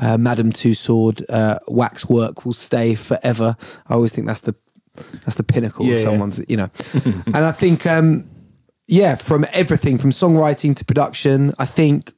[0.00, 3.56] Uh, Madame Tussauds, uh, wax work will stay forever.
[3.88, 4.54] I always think that's the
[5.24, 6.04] that's the pinnacle Yeah, of yeah.
[6.04, 6.70] someone's, you know.
[7.04, 8.28] and I think, um,
[8.86, 12.12] yeah, from everything from songwriting to production, I think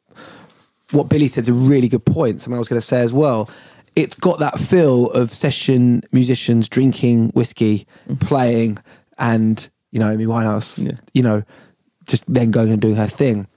[0.91, 2.41] what Billy said is a really good point.
[2.41, 3.49] Something I was going to say as well.
[3.97, 7.87] It's got that feel of session musicians drinking whiskey,
[8.21, 8.79] playing,
[9.19, 10.93] and you know, Amy Winehouse, Yeah.
[11.15, 11.43] you know,
[12.07, 13.49] just then going and doing her thing.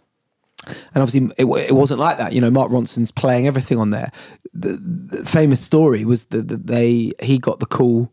[0.65, 2.33] And obviously, it, it wasn't like that.
[2.33, 4.11] You know, Mark Ronson's playing everything on there.
[4.53, 8.11] The, the famous story was that, that they he got the call.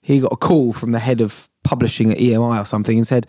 [0.00, 3.26] He got a call from the head of publishing at EMI or something and said,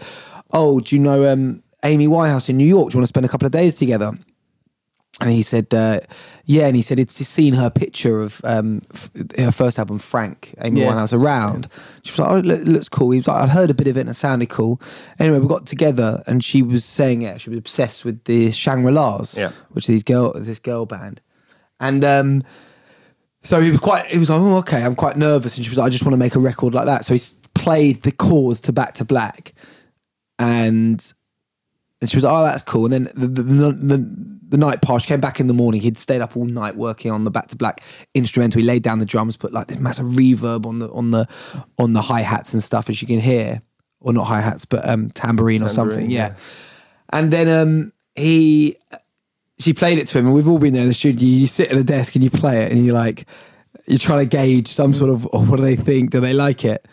[0.51, 2.89] "Oh, do you know um, Amy Winehouse in New York?
[2.91, 4.11] Do you want to spend a couple of days together?"
[5.21, 5.99] And he said, uh,
[6.45, 9.99] "Yeah." And he said, "It's just seen her picture of um, f- her first album,
[9.99, 10.87] Frank, Amy Yeah.
[10.93, 11.67] Winehouse, around."
[12.03, 13.87] She was like, "Oh, it loo- looks cool." He was like, "I'd heard a bit
[13.87, 14.81] of it and it sounded cool."
[15.19, 19.37] Anyway, we got together, and she was saying, "Yeah, she was obsessed with the Shangri-Las,
[19.37, 19.51] Yeah.
[19.71, 21.19] which is these girl, this girl band."
[21.81, 22.43] And um,
[23.41, 24.05] so he was quite.
[24.11, 26.13] He was like, "Oh, okay." I'm quite nervous, and she was like, "I just want
[26.13, 27.21] to make a record like that." So he
[27.55, 29.53] played the chords to Back to Black,
[30.37, 31.13] and
[32.01, 34.81] and she was like, "Oh, that's cool." And then the the, the, the, the night
[34.81, 35.05] passed.
[35.05, 35.79] She came back in the morning.
[35.79, 37.81] He'd stayed up all night working on the Back to Black
[38.13, 38.59] instrumental.
[38.59, 41.27] He laid down the drums, put like this massive reverb on the on the
[41.77, 43.61] on the hi hats and stuff, as you can hear,
[44.01, 46.09] or not hi hats, but um, tambourine, or something.
[46.09, 46.35] Tambourine, Yeah.
[47.11, 48.77] And then um, he
[49.59, 51.27] she played it to him, and we've all been there in the studio.
[51.27, 53.27] You sit at the desk and you play it, and you're like,
[53.85, 56.11] you're trying to gauge some sort of, oh, what do they think?
[56.11, 56.87] Do they like it?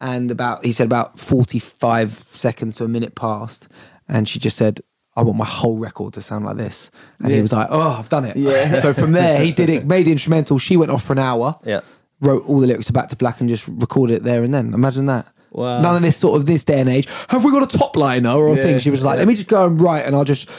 [0.00, 3.68] And about, he said about 45 seconds to a minute passed,
[4.08, 4.80] and she just said,
[5.16, 6.90] I want my whole record to sound like this.
[7.22, 8.36] And he was like, oh, I've done it.
[8.36, 8.80] Yeah.
[8.80, 10.58] So from there, he did it, made the instrumental.
[10.58, 11.80] She went off for an hour, Yeah.
[12.20, 14.74] wrote all the lyrics to Back to Black, and just recorded it there and then.
[14.74, 15.26] Imagine that.
[15.52, 15.80] Wow.
[15.80, 17.08] None of this sort of this day and age.
[17.30, 18.78] Have we got a top liner or a Yeah, thing?
[18.78, 19.20] She was like, yeah.
[19.20, 20.50] let me just go and write, and I'll just,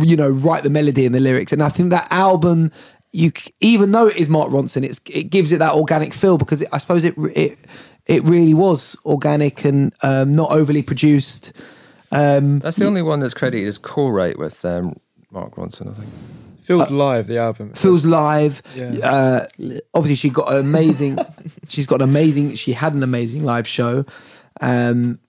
[0.00, 1.52] you know, write the melody and the lyrics.
[1.52, 2.70] And I think that album,
[3.12, 6.62] you even though it is Mark Ronson, it's it gives it that organic feel because
[6.62, 7.58] it, I suppose it it
[8.06, 11.52] it really was organic and um, not overly produced.
[12.16, 14.96] Um, That's the only one that's credited as co-write with um,
[15.30, 16.08] Mark Ronson, I think.
[16.62, 17.72] Feels live the album.
[17.74, 18.60] feels live.
[18.74, 18.92] Yeah.
[19.04, 19.46] Uh,
[19.94, 21.18] obviously, she got an amazing.
[21.68, 22.54] she's got an amazing.
[22.54, 24.04] She had an amazing live show,
[24.60, 25.20] um,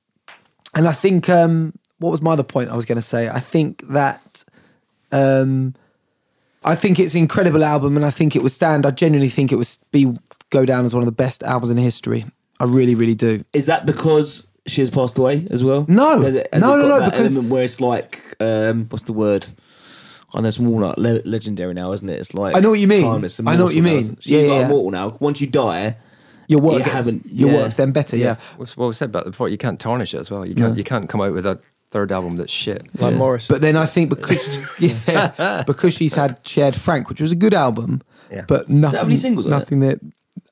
[0.73, 3.29] and I think um, what was my other point I was going to say?
[3.29, 4.45] I think that
[5.11, 5.75] um,
[6.63, 8.85] I think it's an incredible album, and I think it would stand.
[8.85, 10.15] I genuinely think it would be
[10.49, 12.25] go down as one of the best albums in history.
[12.59, 13.43] I really, really do.
[13.53, 15.85] Is that because she has passed away as well?
[15.87, 16.21] No.
[16.21, 19.03] Has it, has No, it no, got no, that because- where it's like, um, what's
[19.05, 19.47] the word?
[20.33, 22.19] I know it's more like le- legendary now, isn't it?
[22.19, 23.03] It's like I know what you mean.
[23.03, 23.99] timeless, I know what you immortal now, mean.
[24.01, 24.23] isn't?
[24.23, 24.65] She's Yeah, like yeah, yeah.
[24.65, 25.17] immortal now.
[25.19, 25.95] Once you die,
[26.49, 27.57] Your work You gets, haven't- your yeah.
[27.57, 28.15] work's then better.
[28.17, 28.35] Yeah.
[28.57, 30.45] What's what we said about it before, you can't tarnish it as well.
[30.45, 31.59] You can't you can't come out with a
[31.91, 32.85] third album that's shit.
[33.01, 33.47] Like Morris.
[33.47, 34.45] But then I think because
[34.81, 38.01] yeah, because she's had she had Frank, which was a good album,
[38.31, 38.43] Yeah.
[38.47, 38.97] but nothing.
[38.97, 39.55] have any singles on it?
[39.59, 39.99] Nothing that.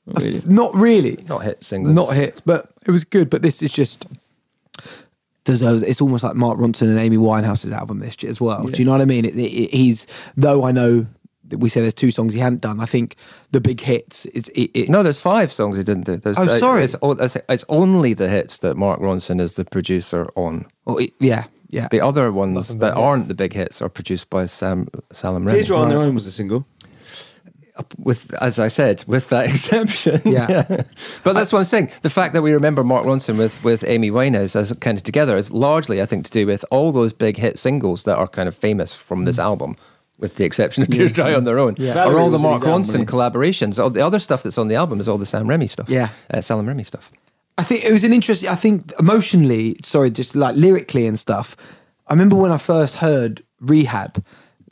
[0.06, 0.42] Not really.
[0.48, 1.26] Not really.
[1.28, 1.96] Not hit singles.
[1.96, 3.30] Not hits, but it was good.
[3.30, 4.06] But this is just
[5.44, 5.84] deserves.
[5.84, 8.64] It's almost like Mark Ronson and Amy Winehouse's album this year as well.
[8.64, 9.26] Do you know what I mean?
[9.26, 11.06] It, it, he's though I know
[11.48, 12.80] that we say there's two songs he hadn't done.
[12.80, 13.16] I think
[13.52, 14.26] the big hits.
[14.28, 16.18] It's, it, it's No, there's five songs he didn't do.
[16.18, 16.84] There's, Oh, sorry.
[16.84, 20.66] It's, it's, it's only the hits that Mark Ronson is the producer on.
[20.88, 21.88] oh, it- yeah, yeah.
[21.92, 25.46] The other ones Nothing that but aren't the big hits are produced by Sam Salaam
[25.46, 25.60] Remi.
[25.60, 26.66] Teardrop on their own was a single.
[27.98, 30.22] With, as I said, with that exception.
[30.24, 30.64] Yeah.
[31.24, 31.92] but that's what I'm saying.
[32.04, 35.36] The fact that we remember Mark Ronson with, with Amy Winehouse as kind of together
[35.38, 38.48] is largely, I think, to do with all those big hit singles that are kind
[38.48, 39.76] of famous from this album.
[40.18, 42.06] With the exception of Tears Dry on their own, Yeah.
[42.06, 43.84] are all the Mark his album, Ronson collaborations.
[43.84, 45.90] All the other stuff that's on the album is all the Sam Remi stuff.
[45.90, 46.08] Yeah.
[46.34, 47.12] uh, Salaam Remi stuff.
[47.58, 48.48] I think it was an interesting.
[48.50, 51.58] I think emotionally, sorry, just like lyrically and stuff.
[52.08, 54.24] I remember when I first heard Rehab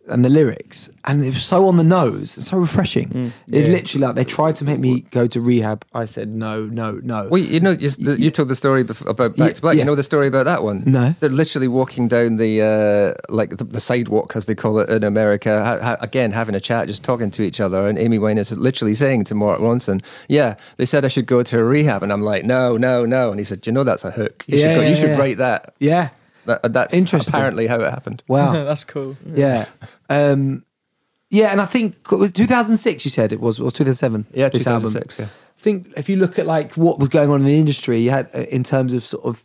[0.10, 3.32] and the lyrics, and it was so on the nose, so refreshing.
[3.48, 5.86] It literally like they tried to make me go to rehab.
[5.94, 7.30] I said no, no, no.
[7.30, 9.76] Well, you know, you, the, you told the story about Back Yeah, to Black.
[9.76, 9.80] yeah.
[9.82, 10.84] You know the story about that one?
[10.86, 11.16] No.
[11.20, 15.04] They're literally walking down the uh, like the, the sidewalk, as they call it in
[15.04, 15.64] America.
[15.64, 18.58] Ha- ha- again, having a chat, just talking to each other, and Amy Winehouse is
[18.58, 22.12] literally saying to Mark Ronson, "Yeah, they said I should go to a rehab," and
[22.12, 24.44] I'm like, "No, no, no," and he said, "You know that's a hook.
[24.48, 25.18] You Yeah, should, go, you should yeah.
[25.20, 26.10] write that." yeah,
[26.46, 27.34] That- that's Interesting.
[27.34, 28.24] apparently how it happened.
[28.28, 29.16] wow, That's cool.
[29.28, 29.66] yeah,
[30.10, 30.64] um,
[31.30, 31.52] yeah.
[31.52, 33.06] And I think it was 2006.
[33.06, 34.26] You said it was, or was 2007.
[34.34, 34.92] Yeah, this album.
[34.92, 35.26] 2006, yeah.
[35.26, 38.10] I think if you look at like what was going on in the industry, you
[38.10, 39.44] had uh, in terms of sort of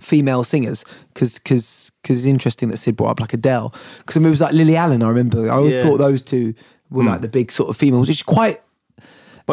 [0.00, 4.20] female singers, because because because it's interesting that Sid brought up like Adele, because I
[4.20, 5.02] mean, it was like Lily Allen.
[5.02, 5.82] I remember I always Yeah.
[5.82, 6.54] thought those two
[6.90, 8.58] were like the big sort of females, which is quite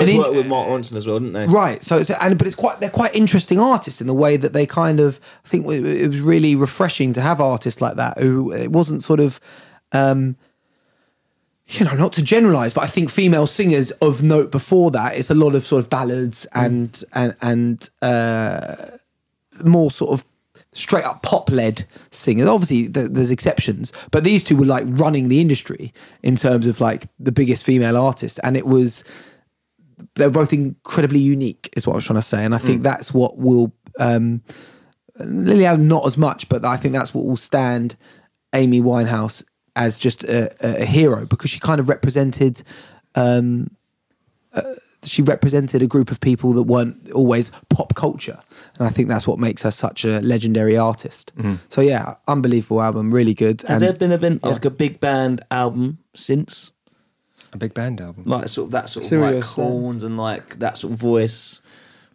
[0.03, 1.47] And in- worked with Mark Ronson as well, didn't they?
[1.47, 1.83] right.
[1.83, 4.65] So it's and but it's quite they're quite interesting artists in the way that they
[4.65, 8.71] kind of I think it was really refreshing to have artists like that who it
[8.71, 9.39] wasn't sort of.
[9.91, 10.35] um
[11.69, 15.29] you know, not to generalize, but I think female singers of note before that, it's
[15.29, 18.75] a lot of sort of ballads and and and uh,
[19.65, 20.23] more sort of
[20.71, 22.47] straight up pop led singers.
[22.47, 25.91] Obviously, th- there's exceptions, but these two were like running the industry
[26.23, 29.03] in terms of like the biggest female artist, and it was
[30.15, 33.13] they're both incredibly unique, is what I was trying to say, and I think that's
[33.13, 33.73] what will.
[33.99, 34.43] Um,
[35.19, 37.95] Lily Allen not as much, but I think that's what will stand
[38.53, 39.43] Amy Winehouse
[39.75, 42.61] as just a, a, a hero because she kind of represented.
[43.15, 43.71] Um,
[44.53, 44.61] uh,
[45.03, 48.39] she represented a group of people that weren't always pop culture,
[48.77, 51.31] and I think that's what makes her such a legendary artist.
[51.69, 53.61] So yeah, unbelievable album, really good.
[53.63, 56.71] Has and there been a been like a big band album since?
[57.57, 58.23] A big band album.
[58.25, 59.63] Like sort of that sort of Serious like Sam.
[59.65, 61.59] horns and like that sort of voice.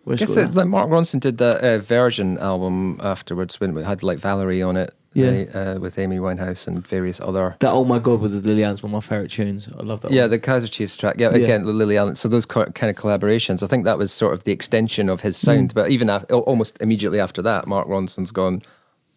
[0.08, 4.02] I guess it, like Mark Ronson did that uh, version album afterwards when it had
[4.02, 4.94] like Valerie on it.
[5.14, 5.44] Yeah.
[5.52, 8.82] uh, with Amy Winehouse and various other that oh my god with the Lily Allen's
[8.82, 9.68] one of my favourite tunes.
[9.78, 10.30] I love that Yeah, one.
[10.30, 11.16] the Kaiser Chiefs track.
[11.18, 11.42] Yeah, Yeah.
[11.44, 12.16] again, the Lily Allen.
[12.16, 15.36] So those kind of collaborations, I think that was sort of the extension of his
[15.36, 15.74] sound.
[15.74, 18.62] But even af- almost immediately after that, Mark Ronson's gone.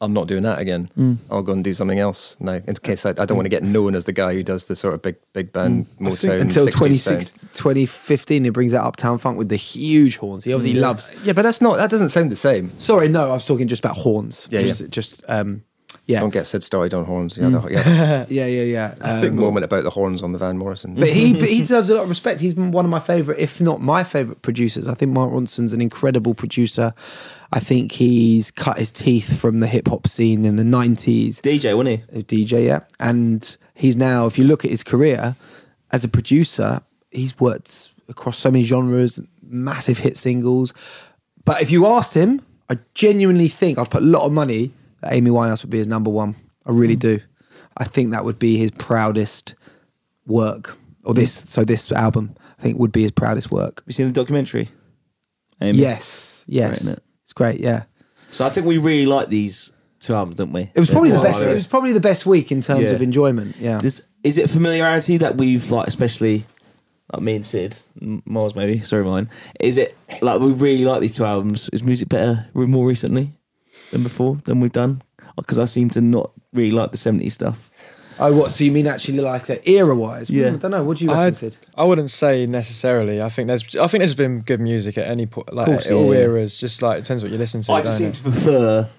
[0.01, 1.17] I'm not doing that again.
[1.31, 2.59] I'll go and do something else now.
[2.67, 4.75] In case I, I don't want to get known as the guy who does the
[4.75, 9.37] sort of big big band Motown until 60s 26, 2015, he brings out Uptown Funk
[9.37, 10.43] with the huge horns.
[10.43, 11.11] He obviously loves.
[11.23, 11.77] Yeah, but that's not.
[11.77, 12.69] That doesn't sound the same.
[12.77, 14.49] Sorry, no, I was talking just about horns.
[14.51, 14.87] Yeah, just, yeah.
[14.87, 15.63] just um,
[16.07, 17.37] yeah, Don't get Sid started on horns.
[17.37, 18.25] Yeah, the- yeah.
[18.29, 18.95] yeah, yeah, yeah.
[19.01, 20.95] Um, Big moment about the horns on the Van Morrison.
[20.95, 22.41] But he but he deserves a lot of respect.
[22.41, 24.87] He's one of my favorite, if not my favorite producers.
[24.87, 26.93] I think Mark Ronson's an incredible producer.
[27.55, 31.39] I think he's cut his teeth from the hip hop scene in the nineties.
[31.39, 32.19] DJ, wasn't he?
[32.19, 34.25] A DJ, yeah, and he's now.
[34.25, 35.37] If you look at his career
[35.91, 36.81] as a producer,
[37.11, 40.73] he's worked across so many genres, massive hit singles.
[41.45, 45.13] But if you asked him, I genuinely think I'd put a lot of money that
[45.13, 46.35] Amy Winehouse would be his number one.
[46.65, 47.21] I really do.
[47.77, 49.55] I think that would be his proudest
[50.27, 51.43] work, or this.
[51.45, 53.79] So this album, I think, would be his proudest work.
[53.79, 54.67] Have you seen the documentary?
[55.61, 55.77] Amy?
[55.77, 56.99] Yes, yes, Great, isn't it?
[56.99, 57.04] it's
[57.35, 57.59] great.
[57.59, 57.83] Yeah,
[58.31, 60.71] So I think we really like these two albums, don't we?
[60.73, 61.41] it was probably the best.
[61.41, 62.95] It was probably the best week in terms Yeah.
[62.95, 63.55] of enjoyment.
[63.59, 66.45] Yeah, Does, is it familiarity that we've like, especially
[67.13, 67.77] like me and Sid,
[68.25, 69.29] Mars maybe, sorry mine.
[69.59, 71.69] Is it like we really like these two albums?
[71.71, 73.31] Is music better more recently
[73.91, 75.01] than before than we've done?
[75.37, 77.69] Because I seem to not really like the '70s stuff.
[78.17, 78.51] Oh, what?
[78.51, 80.29] So you mean actually like uh, era-wise?
[80.29, 80.47] Yeah.
[80.47, 80.83] I don't know.
[80.83, 81.57] What do you reckon, I, Sid?
[81.75, 83.21] I wouldn't say necessarily.
[83.21, 86.13] I think there's I think there's been good music at any point, like Course, all
[86.13, 86.21] yeah.
[86.21, 86.57] eras.
[86.57, 87.73] Just like it depends what you listen to.
[87.73, 88.89] I just seem don't to prefer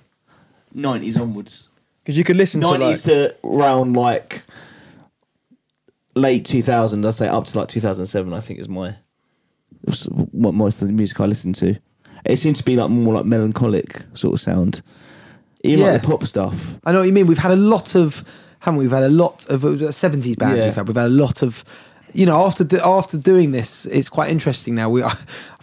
[0.74, 1.68] nineties onwards.
[2.02, 4.42] Because you could listen to like Nineties to around like
[6.14, 7.04] late two thousand.
[7.06, 8.32] I'd say up to like two thousand seven.
[8.34, 8.96] I think is my
[10.32, 11.76] what most of the music I listen to.
[12.24, 14.82] It seems to be like more like melancholic sort of sound.
[15.62, 15.92] Even Yeah.
[15.92, 16.78] like the pop stuff.
[16.84, 17.26] I know what you mean.
[17.26, 18.24] We've had a lot of,
[18.60, 18.84] haven't we?
[18.84, 20.58] We've had a lot of seventies bands.
[20.58, 20.64] Yeah.
[20.66, 20.88] We've had.
[20.88, 21.64] We've had a lot of,
[22.12, 24.90] you know, after do- after doing this, it's quite interesting now.
[24.90, 25.02] We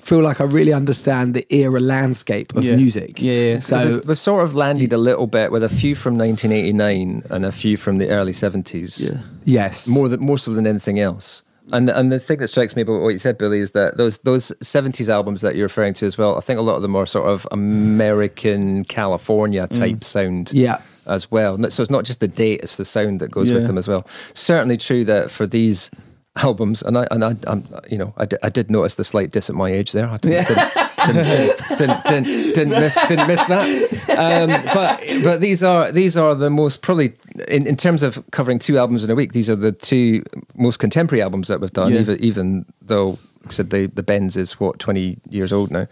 [0.04, 2.76] I feel like I really understand the era landscape of Yeah.
[2.76, 3.22] music.
[3.22, 3.60] Yeah, yeah.
[3.60, 7.46] So we've, we've sort of landed a little bit with a few from 1989 and
[7.46, 9.14] a few from the early 70s.
[9.14, 9.22] Yeah.
[9.46, 11.44] yes, more than more so than anything else.
[11.72, 14.18] And and the thing that strikes me about what you said, Billy, is that those
[14.20, 16.36] those seventies albums that you're referring to as well.
[16.36, 20.04] I think a lot of them are sort of American California type mm.
[20.04, 20.52] sound.
[20.52, 20.82] Yeah.
[21.06, 23.78] As well, so it's not just the date; it's the sound that goes with them
[23.78, 24.08] as well.
[24.34, 25.90] Certainly true that for these
[26.38, 29.56] albums, and I and I, I'm, you know, I, did notice the slight diss at
[29.56, 30.08] my age there.
[30.08, 33.94] I didn't, didn't, didn't, didn't, didn't miss didn't miss that.
[34.18, 37.14] Um, but but these are these are the most probably
[37.48, 39.34] in, in terms of covering two albums in a week.
[39.34, 40.24] These are the two
[40.56, 41.94] most contemporary albums that we've done.
[41.94, 42.00] Yeah.
[42.00, 45.88] Even even though like I said the the Bends is what twenty years old now.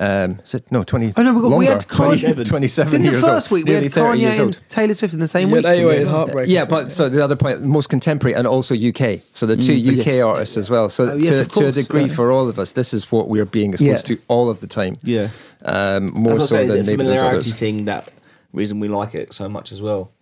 [0.00, 1.12] Um, is it no twenty?
[1.16, 3.66] Oh, no, we got- we had Kanye- 20 27 Didn't the years first old, week
[3.66, 5.64] we had Kanye and Taylor Swift in the same Yeah, week?
[5.64, 6.00] they didn't were we?
[6.02, 6.48] in Heartbreak.
[6.48, 9.22] Yeah, but so the other point, most contemporary and also UK.
[9.32, 10.22] So the two UK yes.
[10.22, 10.88] artists as well.
[10.88, 12.14] So Oh, yes, to, of to a degree, yeah.
[12.14, 14.16] for all of us, this is what we're being exposed Yeah.
[14.16, 14.94] to all of the time.
[15.02, 15.30] Yeah.
[15.64, 18.08] Um, more That's so what say, than is maybe there's familiarity thing that
[18.52, 20.12] reason we like it so much as well.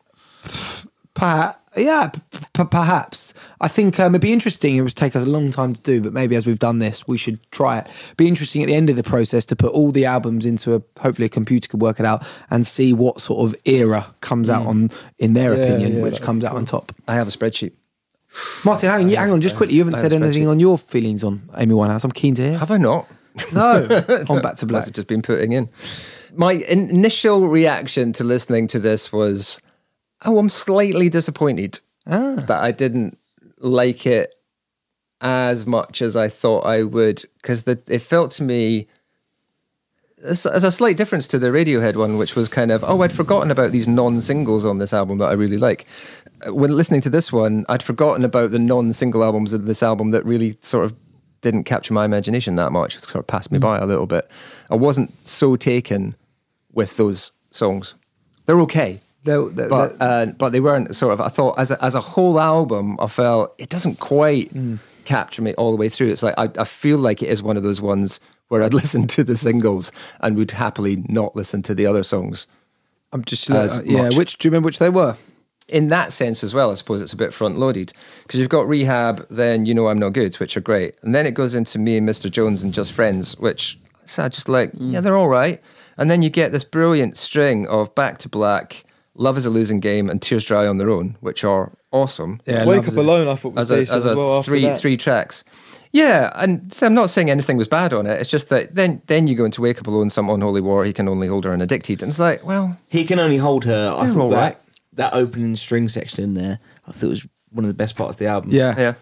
[1.17, 2.21] Perhaps, yeah, p-
[2.55, 3.35] p- perhaps.
[3.61, 4.77] I think um, it'd be interesting.
[4.77, 7.09] It would take us a long time to do, but maybe as we've done this,
[7.09, 7.87] we should try it.
[8.17, 10.83] Be interesting at the end of the process to put all the albums into a.
[11.01, 14.67] Hopefully, a computer could work it out and see what sort of era comes out
[14.67, 16.93] on, in their Yeah, opinion, yeah, which that'd comes out on top.
[17.09, 17.73] I have a spreadsheet.
[18.65, 19.77] Martin, hang, hang on, just quickly.
[19.77, 22.05] You haven't said anything on your feelings on Amy Winehouse.
[22.05, 22.59] I'm keen to hear.
[22.59, 23.09] Have I not?
[23.53, 23.83] No,
[24.29, 24.85] on Back to Black.
[24.85, 24.93] Black.
[24.95, 25.69] just been putting in.
[26.35, 29.59] My in- initial reaction to listening to this was,
[30.25, 32.37] oh, I'm slightly disappointed Ah.
[32.47, 33.19] that I didn't
[33.59, 34.33] like it
[35.21, 38.87] as much as I thought I would because it felt to me
[40.25, 43.51] as, a slight difference to the Radiohead one, which was kind of, oh, I'd forgotten
[43.51, 45.87] about these non-singles on this album that I really like.
[46.47, 50.25] When listening to this one, I'd forgotten about the non-single albums of this album that
[50.25, 50.95] really sort of
[51.43, 52.97] didn't capture my imagination that much.
[52.97, 54.29] It sort of passed me by a little bit.
[54.71, 56.17] I wasn't so taken
[56.73, 57.95] with those songs.
[58.47, 59.01] They're okay.
[59.27, 61.21] They're- they're- but uh, but they weren't sort of.
[61.21, 64.79] I thought as a, as a whole album, I felt it doesn't quite Mm.
[65.05, 66.09] capture me all the way through.
[66.11, 68.19] It's like I, I feel like it is one of those ones
[68.49, 72.47] where I'd listen to the singles and would happily not listen to the other songs.
[73.13, 74.11] I'm just uh, yeah.
[74.17, 75.17] Which do you remember which they were?
[75.69, 78.69] In that sense as well, I suppose it's a bit front loaded because you've got
[78.69, 81.79] Rehab, then You Know I'm No Good, which are great, and then it goes into
[81.81, 82.31] Me and Mr.
[82.31, 84.93] Jones and Just Friends, which so I just like Mm.
[84.93, 85.61] yeah they're all right,
[85.99, 88.85] and then you get this brilliant string of Back to Black,
[89.19, 92.41] Love is a Losing Game, and Tears Dry on Their Own, which are awesome.
[92.47, 94.39] Yeah, Wake Love's Up Alone, I thought was as a, as a as well.
[94.39, 94.79] After three that.
[94.79, 95.45] three tracks.
[95.93, 98.21] Yeah, and so I'm not saying anything was bad on it.
[98.21, 100.85] It's just that then then you go into Wake Up Alone, some unholy war.
[100.85, 103.65] He can only hold her and addicted, and it's like, well, He can only hold
[103.65, 103.95] her.
[103.97, 104.59] I They're thought all that right.
[104.95, 108.19] that opening string section in there, I thought was one of the best parts of
[108.19, 108.51] the album.
[108.53, 108.95] Yeah, yeah.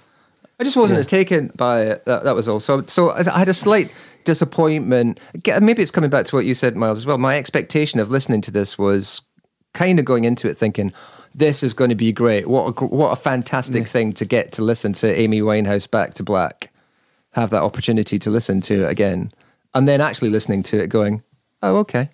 [0.60, 2.04] I just wasn't as taken by it.
[2.04, 2.60] That, that was all.
[2.60, 3.92] So so I had a slight
[4.22, 5.18] disappointment.
[5.44, 7.18] Maybe it's coming back to what you said, Miles, as well.
[7.18, 9.20] My expectation of listening to this was
[9.74, 10.92] kind of going into it thinking.
[11.36, 12.46] This is going to be great.
[12.46, 16.22] What a, what a fantastic thing to get to listen to Amy Winehouse back to
[16.22, 16.72] black.
[17.32, 19.32] Have that opportunity to listen to it again.
[19.74, 21.24] And then actually listening to it going,
[21.60, 22.08] oh, okay.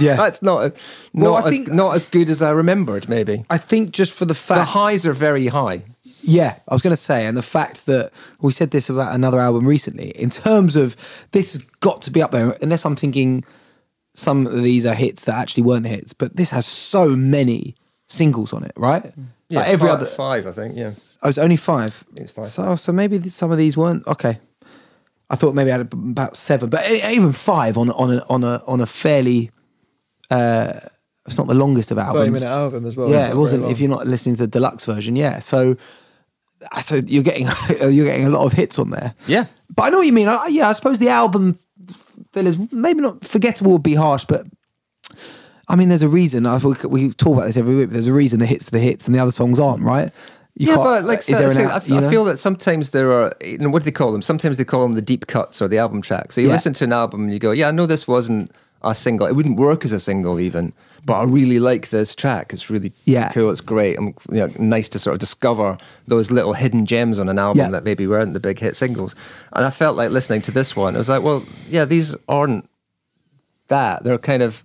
[0.00, 0.16] yeah.
[0.16, 0.74] That's not, as-
[1.14, 3.44] Well, not, I as, think- not as good as I remembered, maybe.
[3.48, 5.84] I think just for the fact The highs are very high.
[6.20, 8.10] Yeah, I was going to say, and the fact that
[8.40, 10.96] we said this about another album recently, in terms of
[11.30, 13.44] this has got to be up there, unless I'm thinking
[14.18, 17.76] some of these are hits that actually weren't hits, but this has so many
[18.08, 19.12] singles on it, right?
[19.48, 20.76] Yeah, Like every five- other, five, I think.
[20.76, 20.92] Yeah,
[21.22, 22.04] oh, it's only five.
[22.16, 22.44] it's five.
[22.46, 24.38] So, so maybe some of these weren't okay.
[25.30, 28.62] I thought maybe I had about seven, but even five on on a on a
[28.66, 29.50] on a fairly.
[30.30, 30.80] Uh,
[31.26, 32.22] it's not the longest of albums.
[32.22, 33.10] Thirty minute album as well.
[33.10, 33.66] yeah, it wasn't.
[33.66, 35.40] If you're not listening to the deluxe version, yeah.
[35.40, 35.76] So,
[36.80, 37.46] so you're getting
[37.92, 39.14] you're getting a lot of hits on there.
[39.26, 39.44] Yeah.
[39.74, 40.28] but I know what you mean.
[40.28, 41.58] I, yeah, I suppose the album
[42.32, 44.46] fillers maybe not forgettable would be harsh, but
[45.68, 46.46] I mean, there's a reason.
[46.46, 47.88] I, we, we talk about this every week.
[47.88, 50.10] But there's a reason the hits are the hits and the other songs aren't, right?
[50.56, 53.12] You yeah, but like so, so out- I, f- you I feel that sometimes there
[53.12, 54.22] are, you know, what do they call them?
[54.22, 56.34] Sometimes they call them the deep cuts or the album tracks.
[56.34, 56.54] So you Yeah.
[56.54, 58.50] listen to an album and you go, yeah, I know this wasn't
[58.82, 59.26] a single.
[59.26, 60.72] It wouldn't work as a single even,
[61.04, 62.52] but I really like this track.
[62.52, 63.30] It's really Yeah.
[63.30, 63.50] cool.
[63.50, 63.98] It's great.
[63.98, 67.62] And you know, nice to sort of discover those little hidden gems on an album
[67.64, 67.70] Yeah.
[67.70, 69.14] that maybe weren't the big hit singles.
[69.52, 70.94] And I felt like listening to this one.
[70.94, 72.68] It was like, well, yeah, these aren't
[73.68, 74.04] that.
[74.04, 74.62] They're kind of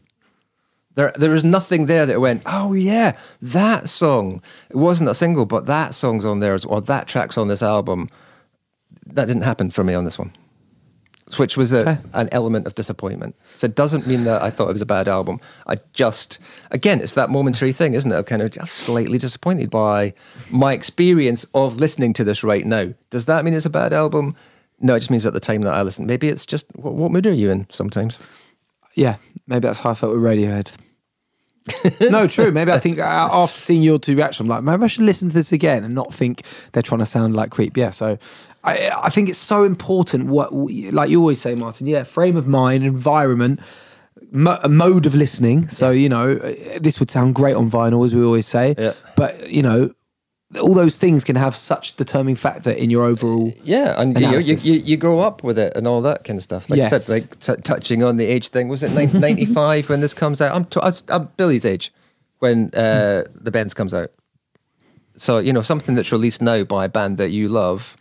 [0.95, 1.11] there.
[1.17, 4.41] There was nothing there that went, oh yeah, that song.
[4.69, 7.63] It wasn't a single, but that song's on there, as- or that track's on this
[7.63, 8.09] album.
[9.07, 10.31] That didn't happen for me on this one,
[11.39, 13.35] which was a, an element of disappointment.
[13.57, 15.39] So it doesn't mean that I thought it was a bad album.
[15.67, 16.39] I just,
[16.71, 18.15] again, it's that momentary thing, isn't it?
[18.15, 20.13] I'm kind of just slightly disappointed by
[20.49, 22.93] my experience of listening to this right now.
[23.09, 24.35] Does that mean it's a bad album?
[24.79, 26.07] No, it just means at the time that I listened.
[26.07, 28.19] Maybe it's just what, what mood are you in sometimes?
[28.95, 29.15] Yeah,
[29.47, 30.71] maybe that's how I felt with Radiohead.
[32.01, 32.51] No, true.
[32.51, 35.29] Maybe I think uh, after seeing your two reactions, I'm like, maybe I should listen
[35.29, 36.41] to this again and not think
[36.71, 37.77] they're trying to sound like creep.
[37.77, 38.17] Yeah, so
[38.63, 40.25] I, I think it's so important.
[40.25, 41.87] What, like you always say, Martin.
[41.87, 43.59] Yeah, frame of mind, environment,
[44.31, 45.67] mo- a mode of listening.
[45.69, 48.75] So you know, this would sound great on vinyl, as we always say.
[48.77, 48.93] Yeah.
[49.15, 49.93] But you know,
[50.59, 53.53] all those things can have such determining factor in your overall.
[53.63, 56.43] Yeah, and you, you, you you grow up with it and all that kind of
[56.43, 56.69] stuff.
[56.69, 57.05] Like Yes.
[57.05, 58.67] said, like t- touching on the age thing.
[58.67, 60.55] Was it nin- 95 when this comes out?
[60.55, 60.79] I'm, t-
[61.09, 61.91] I'm Billy's age
[62.39, 64.11] when uh, the Bends comes out.
[65.17, 67.95] So you know something that's released now by a band that you love,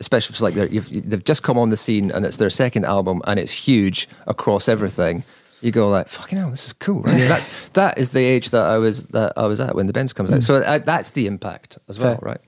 [0.00, 2.84] especially if it's like you've, they've just come on the scene and it's their second
[2.84, 5.22] album and it's huge across everything.
[5.60, 7.02] You go like, fucking hell, this is cool.
[7.02, 7.28] Right?
[7.28, 10.12] That's that is the age that I was that I was at when the Bends
[10.12, 10.42] comes out.
[10.42, 12.28] So uh, that's the impact as well, Fair.
[12.30, 12.40] right?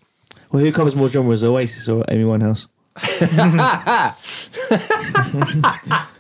[0.53, 2.67] Well, who covers more genres, Oasis or Amy Winehouse?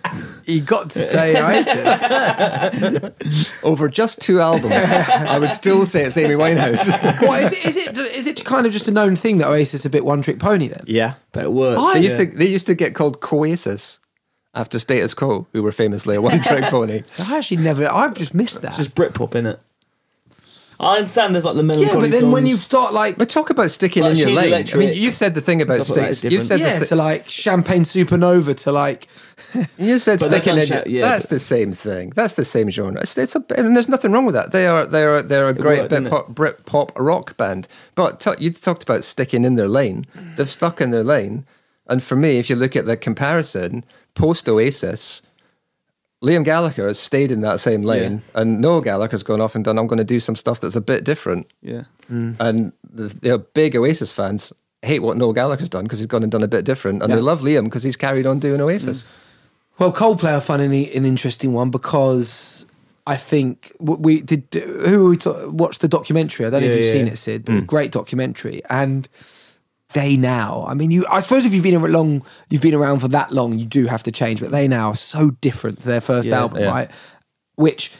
[0.47, 3.13] You got to say Isis.
[3.63, 6.85] over just two albums, I would still say it's Amy Winehouse.
[7.25, 7.65] what is it?
[7.65, 7.97] Is it?
[7.97, 10.41] Is it kind of just a known thing that Oasis is a bit one trick
[10.41, 10.83] pony then?
[10.87, 11.81] Yeah, but it works.
[11.81, 14.00] I- they used to they used to get called Coasis
[14.55, 17.03] after Status Quo, who were famously a one-trick pony.
[17.19, 17.87] I actually never.
[17.87, 18.69] I've just missed that.
[18.71, 19.61] It's just Britpop, in it.
[20.83, 23.51] I understand there's like the melancholy yeah, but then when you start like But talk
[23.51, 24.45] about sticking Like in your She's lane.
[24.47, 26.39] I Electric, mean, you've said the thing about stuff like that sticking.
[26.39, 29.07] is You've said yeah the to like champagne supernova to like
[29.77, 30.67] you said But they've sticking done in.
[30.67, 32.11] sha- your, yeah, that's but- the same thing.
[32.17, 32.99] That's the same genre.
[33.03, 34.53] It's, it's a and there's nothing wrong with that.
[34.53, 36.11] They are they are they're a great worked, bit didn't it?
[36.13, 37.69] pop, Brit pop rock band.
[37.95, 40.07] But t- you talked about sticking in their lane.
[40.37, 41.45] They've stuck in their lane.
[41.89, 43.85] And for me, if you look at the comparison,
[44.15, 45.23] post Oasis,
[46.23, 49.79] Liam Gallagher has stayed in that same lane, and Noel Gallagher's gone off and done.
[49.79, 51.51] I'm going to do some stuff that's a bit different.
[51.63, 52.37] yeah, mm.
[52.39, 54.53] And the, the big Oasis fans
[54.83, 57.17] hate what Noel Gallagher's done because he's gone and done a bit different, and Yeah.
[57.17, 59.03] they love Liam because he's carried on doing Oasis.
[59.03, 59.07] Mm.
[59.79, 62.67] Well, Coldplay are finding an interesting one because
[63.07, 64.45] I think we did.
[64.53, 66.45] Who we ta- watched the documentary?
[66.45, 66.93] I don't know if you've yeah.
[66.93, 67.67] seen it, Sid, but a mm.
[67.67, 68.61] great documentary.
[68.69, 69.09] And
[69.93, 71.05] they now, I mean, you.
[71.11, 73.87] I suppose if you've been around long, you've been around for that long, you do
[73.87, 74.41] have to change.
[74.41, 76.69] But they now are so different to their first Yeah, album, yeah.
[76.71, 76.91] right?
[77.57, 77.93] Which.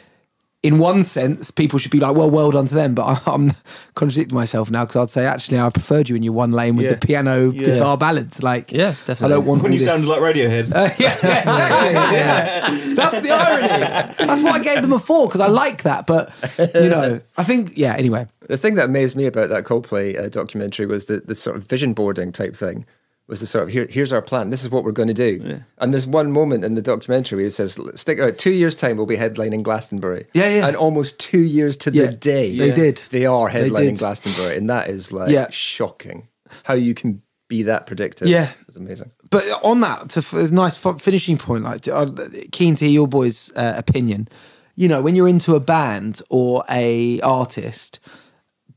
[0.63, 3.51] In one sense, people should be like, "Well, well done to them," but I- I'm
[3.95, 6.85] contradicting myself now because I'd say actually I preferred you in your one lane with
[6.85, 6.91] Yeah.
[6.91, 7.63] the piano Yeah.
[7.63, 8.43] guitar ballads.
[8.43, 9.01] Like, Yes, definitely.
[9.01, 9.35] I definitely.
[9.37, 10.71] don't want when you this- sounded like Radiohead.
[10.71, 11.93] uh, yeah, yeah, exactly.
[12.15, 12.93] Yeah.
[12.93, 14.13] That's the irony.
[14.27, 16.05] That's why I gave them a four because I like that.
[16.05, 16.31] But
[16.75, 17.95] you know, I think yeah.
[17.95, 21.55] Anyway, The thing that amazed me about that Coldplay uh, documentary was the, the sort
[21.55, 22.85] of vision boarding type thing.
[23.27, 24.49] Was the sort of here, here's our plan.
[24.49, 25.61] This is what we're going to do.
[25.77, 28.97] And there's one moment in the documentary where it says, "Stick out two years time,
[28.97, 30.67] we'll be headlining Glastonbury." Yeah, yeah.
[30.67, 32.97] And almost two years to Yeah, the day, they did.
[33.09, 33.99] They are headlining did.
[33.99, 35.47] Glastonbury, and that is like Yeah.
[35.49, 36.27] shocking.
[36.63, 38.27] How you can be that predictive?
[38.27, 38.51] Yeah.
[38.67, 39.11] it's amazing.
[39.29, 42.07] but on that, to f- a nice finishing point, like uh,
[42.51, 44.27] keen to hear your boys' uh, opinion.
[44.75, 47.99] You know, when you're into a band or a artist,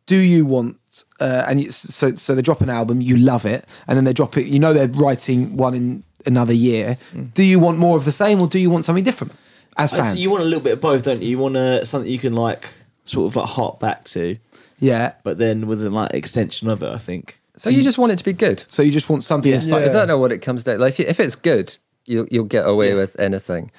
[0.06, 0.78] do you want
[1.20, 4.12] uh, and you, so so they drop an album, you love it, and then they
[4.12, 4.46] drop it.
[4.46, 6.96] You know they're writing one in another year.
[7.34, 9.32] Do you want more of the same, or do you want something different
[9.76, 10.18] as fans?
[10.18, 11.30] You want a little bit of both, don't you?
[11.30, 12.68] You want uh, something you can like
[13.04, 14.36] sort of like hop back to,
[14.78, 15.14] yeah.
[15.22, 16.88] but then with an like extension of it.
[16.88, 17.40] I think.
[17.56, 18.64] So you just want it to be good.
[18.66, 19.52] So you just want something.
[19.52, 19.58] Yeah.
[19.58, 20.80] that's like, Is that not what it comes down?
[20.80, 23.70] Like, if, if it's good, you'll you'll get away with anything.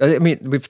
[0.00, 0.68] I mean, we've.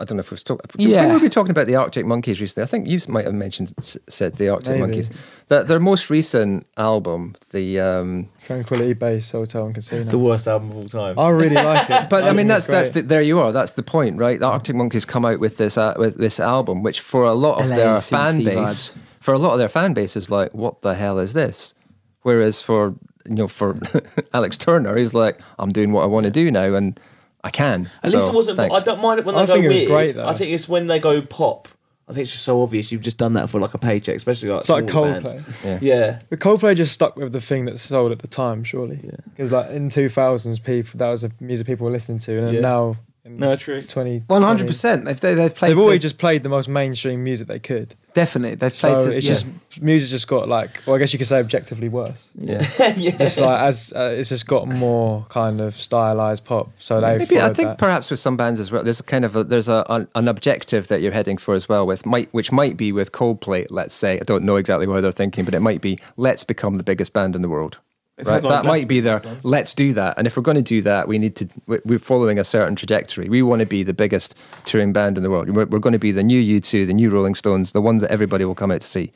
[0.00, 0.72] I don't know if we've talked.
[0.76, 1.06] Yeah.
[1.06, 2.62] When were we talking about the Arctic Monkeys recently?
[2.62, 3.72] I think you might have mentioned
[4.08, 4.80] said the Arctic Maybe.
[4.80, 5.10] Monkeys.
[5.48, 7.80] That their most recent album, the.
[7.80, 10.04] Um, Tranquility Base Hotel and Casino.
[10.04, 11.18] The worst album of all time.
[11.18, 12.08] I really like it.
[12.10, 13.52] but I, mean, that's that's the, there you are.
[13.52, 14.38] That's the point, right?
[14.38, 17.60] The Arctic Monkeys come out with this uh, with this album, which for a lot
[17.60, 18.96] of LA their synthy fan base, vibes.
[19.20, 21.74] for a lot of their fan base, is like, what the hell is this?
[22.22, 22.94] Whereas for
[23.26, 23.78] you know for
[24.34, 26.98] Alex Turner, he's like, I'm doing what I want to do now, and
[27.44, 27.90] I can.
[28.02, 28.56] At least it wasn't.
[28.56, 28.74] thanks.
[28.74, 29.88] I don't mind it when they I go think it was weird.
[29.88, 30.26] great, though.
[30.26, 31.68] I think it's when they go pop.
[32.08, 32.90] I think it's just so obvious.
[32.90, 35.22] You've just done that for like a paycheck, especially like It's like Coldplay.
[35.24, 35.62] bands.
[35.64, 35.78] Yeah.
[35.82, 38.98] Yeah, But Coldplay just stuck with the thing that sold at the time, surely.
[39.04, 39.10] Yeah.
[39.36, 42.54] Because like in 2000s, people that was the music people were listening to, and then
[42.54, 42.60] Yeah.
[42.60, 42.96] now
[43.36, 43.80] No, true.
[43.82, 44.24] 20.
[44.28, 45.04] One hundred percent.
[45.04, 45.70] They've they, they've played.
[45.70, 47.94] They've always they've- just played the most mainstream music they could.
[48.14, 49.10] definitely they've So played.
[49.10, 49.32] to, it's yeah.
[49.32, 49.46] just
[49.82, 52.30] music just got like, well, I guess you could say objectively worse.
[52.34, 52.66] Yeah.
[52.96, 53.16] yeah.
[53.18, 56.70] Just like as uh, it's just got more kind of stylized pop.
[56.78, 57.78] So they Maybe I think that.
[57.78, 58.82] perhaps with some bands as well.
[58.82, 61.68] There's a kind of a, there's a an, an objective that you're heading for as
[61.68, 63.66] well with might which might be with Coldplay.
[63.70, 66.78] Let's say I don't know exactly what they're thinking, but it might be let's become
[66.78, 67.78] the biggest band in the world.
[68.22, 69.20] Right, that might be their.
[69.20, 71.48] Glastonbury Let's do that, and if we're going to do that, we need to.
[71.66, 73.28] we- We're following a certain trajectory.
[73.28, 75.48] We want to be the biggest touring band in the world.
[75.50, 78.10] We're, we're going to be the new U2, the new Rolling Stones, the ones that
[78.10, 79.12] everybody will come out to see.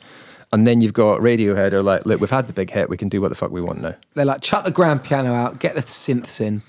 [0.53, 2.91] And then you've got Radiohead, are like, look, we've had the big hit.
[2.91, 3.95] We can do what the fuck we want now.
[4.13, 6.61] They're like, chuck the grand piano out, get the synths in.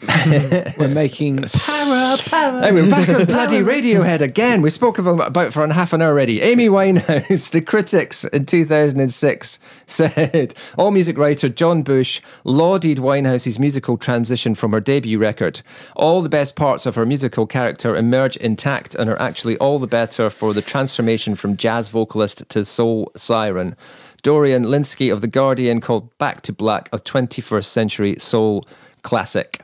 [0.78, 2.62] We're making para para.
[2.62, 4.62] Hey, we're back on bloody Radiohead again.
[4.62, 6.42] We spoke about for half an hour already.
[6.42, 14.54] Amy Winehouse, the critics in 2006 said AllMusic writer John Bush lauded Winehouse's musical transition
[14.54, 15.62] from her debut record.
[15.96, 19.88] All the best parts of her musical character emerge intact and are actually all the
[19.88, 23.73] better for the transformation from jazz vocalist to soul siren.
[24.22, 28.66] Dorian Lynskey of The Guardian called Back to Black a 21st century soul
[29.04, 29.62] classic.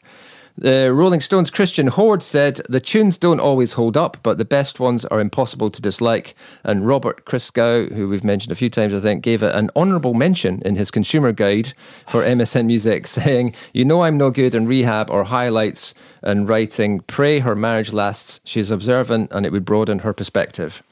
[0.60, 4.78] The Rolling Stones' Christian Hoard said the tunes don't always hold up, but the best
[4.78, 6.36] ones are impossible to dislike.
[6.66, 10.14] And Robert Christgau, who we've mentioned a few times, I think, gave it an honourable
[10.14, 11.74] mention in his consumer guide
[12.08, 15.94] for MSN Music, saying, "You know I'm no good in rehab or highlights
[16.24, 17.00] and writing.
[17.08, 18.42] Pray her marriage lasts.
[18.44, 20.84] She's observant, and it would broaden her perspective."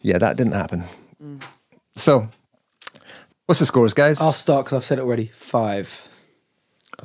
[0.00, 0.84] Yeah, that didn't happen.
[1.20, 1.42] Mm.
[1.96, 2.28] So,
[3.52, 4.18] what's the scores, guys?
[4.18, 5.26] I'll start because I've said it already.
[5.26, 6.08] Five.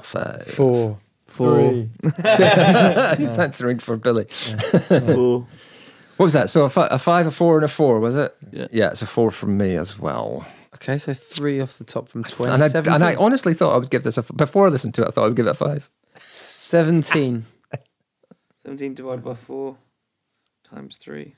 [0.01, 0.47] Five.
[0.47, 1.57] four, Four.
[1.57, 1.89] three.
[3.17, 4.23] He's answering for Billy.
[4.87, 5.45] Four.
[6.15, 6.49] What was that?
[6.49, 8.33] So a, fi- a five, a four, and a four, was it?
[8.53, 8.67] Yeah.
[8.71, 10.47] Yeah, it's a four from me as well.
[10.75, 12.89] Okay, so three off the top from And I, 20.
[12.91, 14.23] and I honestly thought I would give this a.
[14.23, 15.89] Before I listened to it, I thought I would give it a five.
[16.19, 17.45] 17.
[18.63, 19.75] 17 divided by 4
[20.73, 21.35] times 3.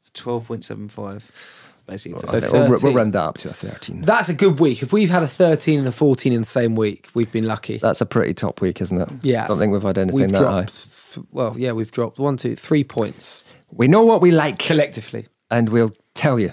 [0.00, 1.65] It's 12.75.
[1.86, 4.00] Basically, I So think we'll, we'll round that up to a 13.
[4.02, 4.82] That's a good week.
[4.82, 7.76] If we've had a 13 and a 14 in the same week, we've been lucky.
[7.78, 9.08] That's a pretty top week, isn't it?
[9.22, 9.44] Yeah.
[9.44, 10.62] I don't think we've had anything We've that dropped, high.
[10.62, 15.28] f- well, yeah, we've dropped one, two, three points We know what we like, collectively.
[15.50, 16.52] and we'll tell you.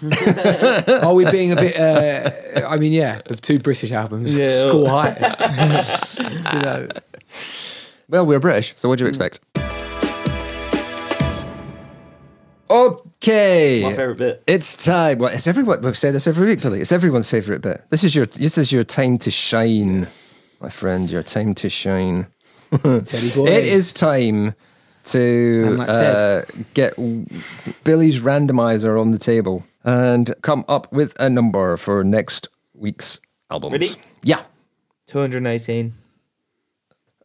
[1.02, 1.76] Are we being a bit?
[1.76, 4.46] Uh, I mean, yeah, the two British albums Yeah.
[4.68, 6.20] score highest.
[6.54, 6.88] you know,
[8.08, 9.40] Well, we're British, so what do you expect?
[13.22, 13.82] Okay.
[13.82, 14.42] my favourite bit.
[14.46, 15.18] It's time.
[15.18, 15.82] Well, it's everyone.
[15.82, 16.80] We've said this every week, Billy.
[16.80, 17.84] It's everyone's favourite bit.
[17.90, 18.26] This is your.
[18.26, 20.06] This is your time to shine,
[20.60, 21.10] my friend.
[21.10, 22.28] Your time to shine.
[22.70, 23.46] Teddy boy.
[23.46, 24.54] It is time
[25.04, 26.42] to uh,
[26.74, 26.94] get
[27.84, 33.72] Billy's randomizer on the table and come up with a number for next week's albums.
[33.72, 33.90] Ready?
[34.22, 34.42] Yeah.
[35.06, 35.92] 218.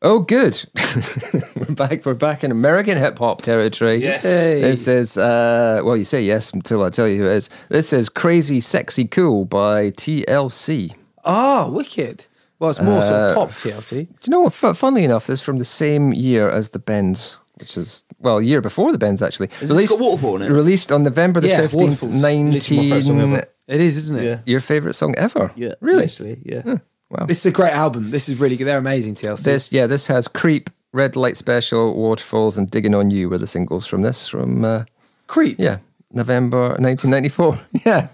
[0.06, 0.62] Oh, good.
[1.56, 2.06] we're back.
[2.06, 3.96] We're back in American hip hop territory.
[4.02, 4.24] Yes.
[4.24, 4.60] Hey.
[4.60, 7.50] This is uh, well, you say yes until I tell you who it is.
[7.70, 10.94] This is "Crazy Sexy Cool" by TLC.
[11.24, 12.26] Ah, wicked.
[12.60, 13.90] Well, it's more sort Uh, of pop TLC.
[13.90, 14.54] Do you know what?
[14.54, 18.40] fu- Funnily enough, this is from the same year as the Bends, which is well,
[18.40, 19.50] a year before the Bends actually.
[19.62, 20.52] Has this got Waterfall in it?
[20.52, 23.44] Released on November the fifteenth, Waterfall's literally my favourite song nineteen.
[23.70, 24.24] It is, isn't it?
[24.26, 24.40] Yeah.
[24.46, 25.54] Your favorite song ever?
[25.56, 25.76] Yeah.
[25.80, 26.04] really?
[26.04, 26.76] Actually, yeah.
[27.18, 27.26] Wow.
[27.28, 28.12] This is a great album.
[28.12, 28.66] This is really good.
[28.66, 29.44] They're amazing TLC.
[29.44, 33.48] This, yeah, this has "Creep," "Red Light Special," "Waterfalls," and "Digging on You" were the
[33.48, 34.28] singles from this.
[34.28, 34.86] From uh,
[35.28, 35.60] Creep.
[35.60, 35.78] yeah,
[36.12, 37.60] November nineteen ninety four.
[37.86, 38.08] yeah.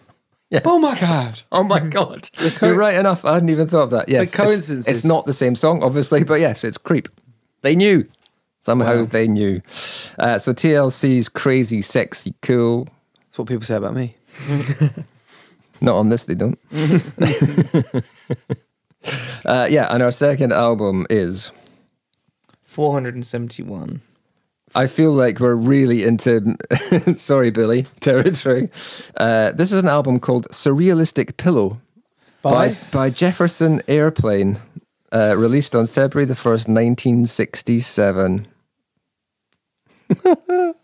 [0.66, 1.42] Oh my god.
[1.52, 2.30] Oh my god!
[2.56, 3.24] co- You're right enough.
[3.24, 4.10] I hadn't even thought of that.
[4.10, 7.08] Yes, it's- It's, not the same song, obviously, but yes, it's "Creep."
[7.62, 8.06] They knew
[8.60, 8.98] somehow.
[9.00, 9.06] Wow.
[9.06, 9.62] They knew.
[10.18, 12.88] Uh, so TLC's "Crazy, Sexy, Cool."
[13.28, 14.16] That's what people say about me.
[15.82, 16.60] Not on this, they don't.
[19.46, 21.52] Uh, yeah, and our second album is.
[22.64, 24.02] 471.
[24.76, 26.56] I feel like we're really into,
[27.18, 28.70] sorry, Billy, territory.
[29.18, 31.82] Uh, this is an album called Surrealistic Pillow
[32.44, 34.60] by, by Jefferson Airplane,
[35.12, 38.48] uh, released on February the 1st, 1967.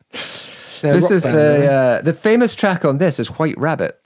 [0.81, 3.99] This is the uh, the famous track on this is White Rabbit.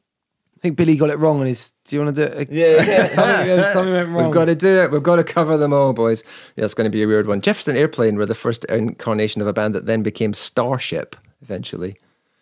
[0.59, 1.71] I think Billy got it wrong on his.
[1.85, 2.51] Do you want to do it?
[2.51, 3.05] Yeah, yeah.
[3.07, 4.25] something, something went wrong.
[4.25, 4.91] We've got to do it.
[4.91, 6.21] We've got to cover them all, boys.
[6.57, 7.39] Yeah, it's going to be a weird one.
[7.39, 11.95] Jefferson Airplane were the first incarnation of a band that then became Starship eventually.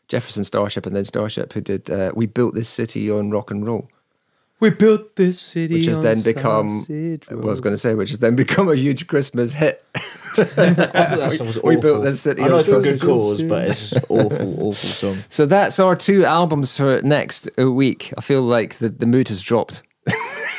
[0.08, 3.68] Jefferson Starship and then Starship, who did uh, We Built This City on Rock and
[3.68, 3.88] Roll.
[4.60, 7.94] We built this city, which has on then become Sausage I was going to say,
[7.94, 9.84] which has then become a huge Christmas hit.
[9.96, 10.00] I
[10.38, 11.70] that was awful.
[11.70, 14.62] we built this city I know on it's a good cause, but it's just awful,
[14.68, 15.18] awful song.
[15.30, 18.14] So that's our two albums for next uh, week.
[18.18, 19.84] I feel like the, the mood has dropped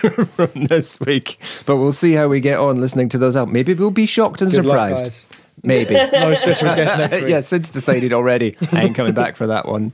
[0.01, 3.55] from this week, but we'll see how we get on listening to those albums.
[3.55, 5.05] Maybe we'll be shocked and Good luck, surprised.
[5.05, 5.27] guys.
[5.63, 5.95] Maybe.
[6.13, 7.29] No special guest next week.
[7.29, 8.57] yeah, Sid's decided already.
[8.73, 9.93] I ain't coming back for that one.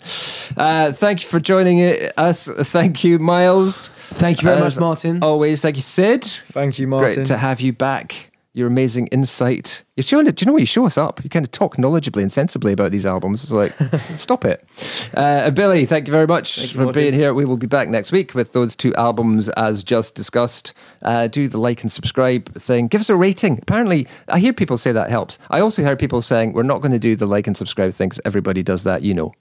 [0.57, 1.81] Uh, thank you for joining
[2.17, 2.47] us.
[2.47, 3.89] Thank you, Miles.
[3.89, 5.23] Thank you very As much, Martin.
[5.23, 6.25] Always, thank you, Sid.
[6.25, 7.15] Thank you, Martin.
[7.15, 8.31] Great to have you back.
[8.57, 9.83] Your amazing insight.
[9.97, 10.37] You're showing it.
[10.37, 11.23] Do you know what you show us up?
[11.25, 13.43] You kind of talk knowledgeably and sensibly about these albums.
[13.43, 13.73] It's like,
[14.17, 14.65] stop it.
[15.13, 17.03] Uh, Billy, thank you very much you, for Martin.
[17.03, 17.35] being here.
[17.35, 20.73] We will be back next week with those two albums as just discussed.
[21.03, 22.87] Uh, do the like and subscribe thing.
[22.87, 23.59] Give us a rating.
[23.61, 25.41] Apparently, I hear people say that helps.
[25.51, 28.11] I also heard people saying we're not going to do the like and subscribe thing
[28.11, 29.33] because everybody does that, you know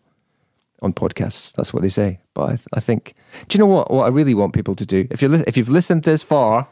[0.81, 1.53] on podcasts.
[1.53, 2.19] That's what they say.
[2.33, 3.13] But I, th- I think,
[3.47, 3.89] do you know what?
[3.89, 6.67] What I really want people to do, if you li- if you've listened this far,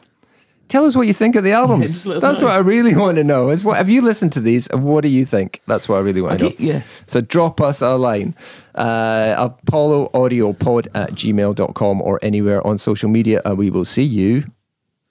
[0.68, 2.04] tell us what you think of the albums.
[2.04, 2.46] That's know.
[2.46, 3.50] what I really want to know.
[3.50, 4.66] Is what have you listened to these?
[4.68, 5.60] And what do you think?
[5.66, 6.54] That's what I really want to know.
[6.58, 6.82] Yeah.
[7.06, 8.34] So drop us a line.
[8.74, 14.02] Uh, Apollo Audio Pod at gmail.com or anywhere on social media, and we will see
[14.04, 14.44] you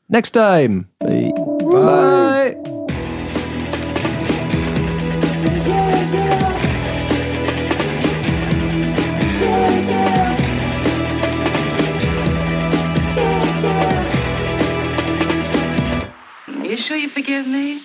[0.09, 0.89] next time.
[0.99, 1.31] Bye.
[1.35, 2.55] Bye.
[2.55, 2.60] You
[17.13, 17.81] forgive me?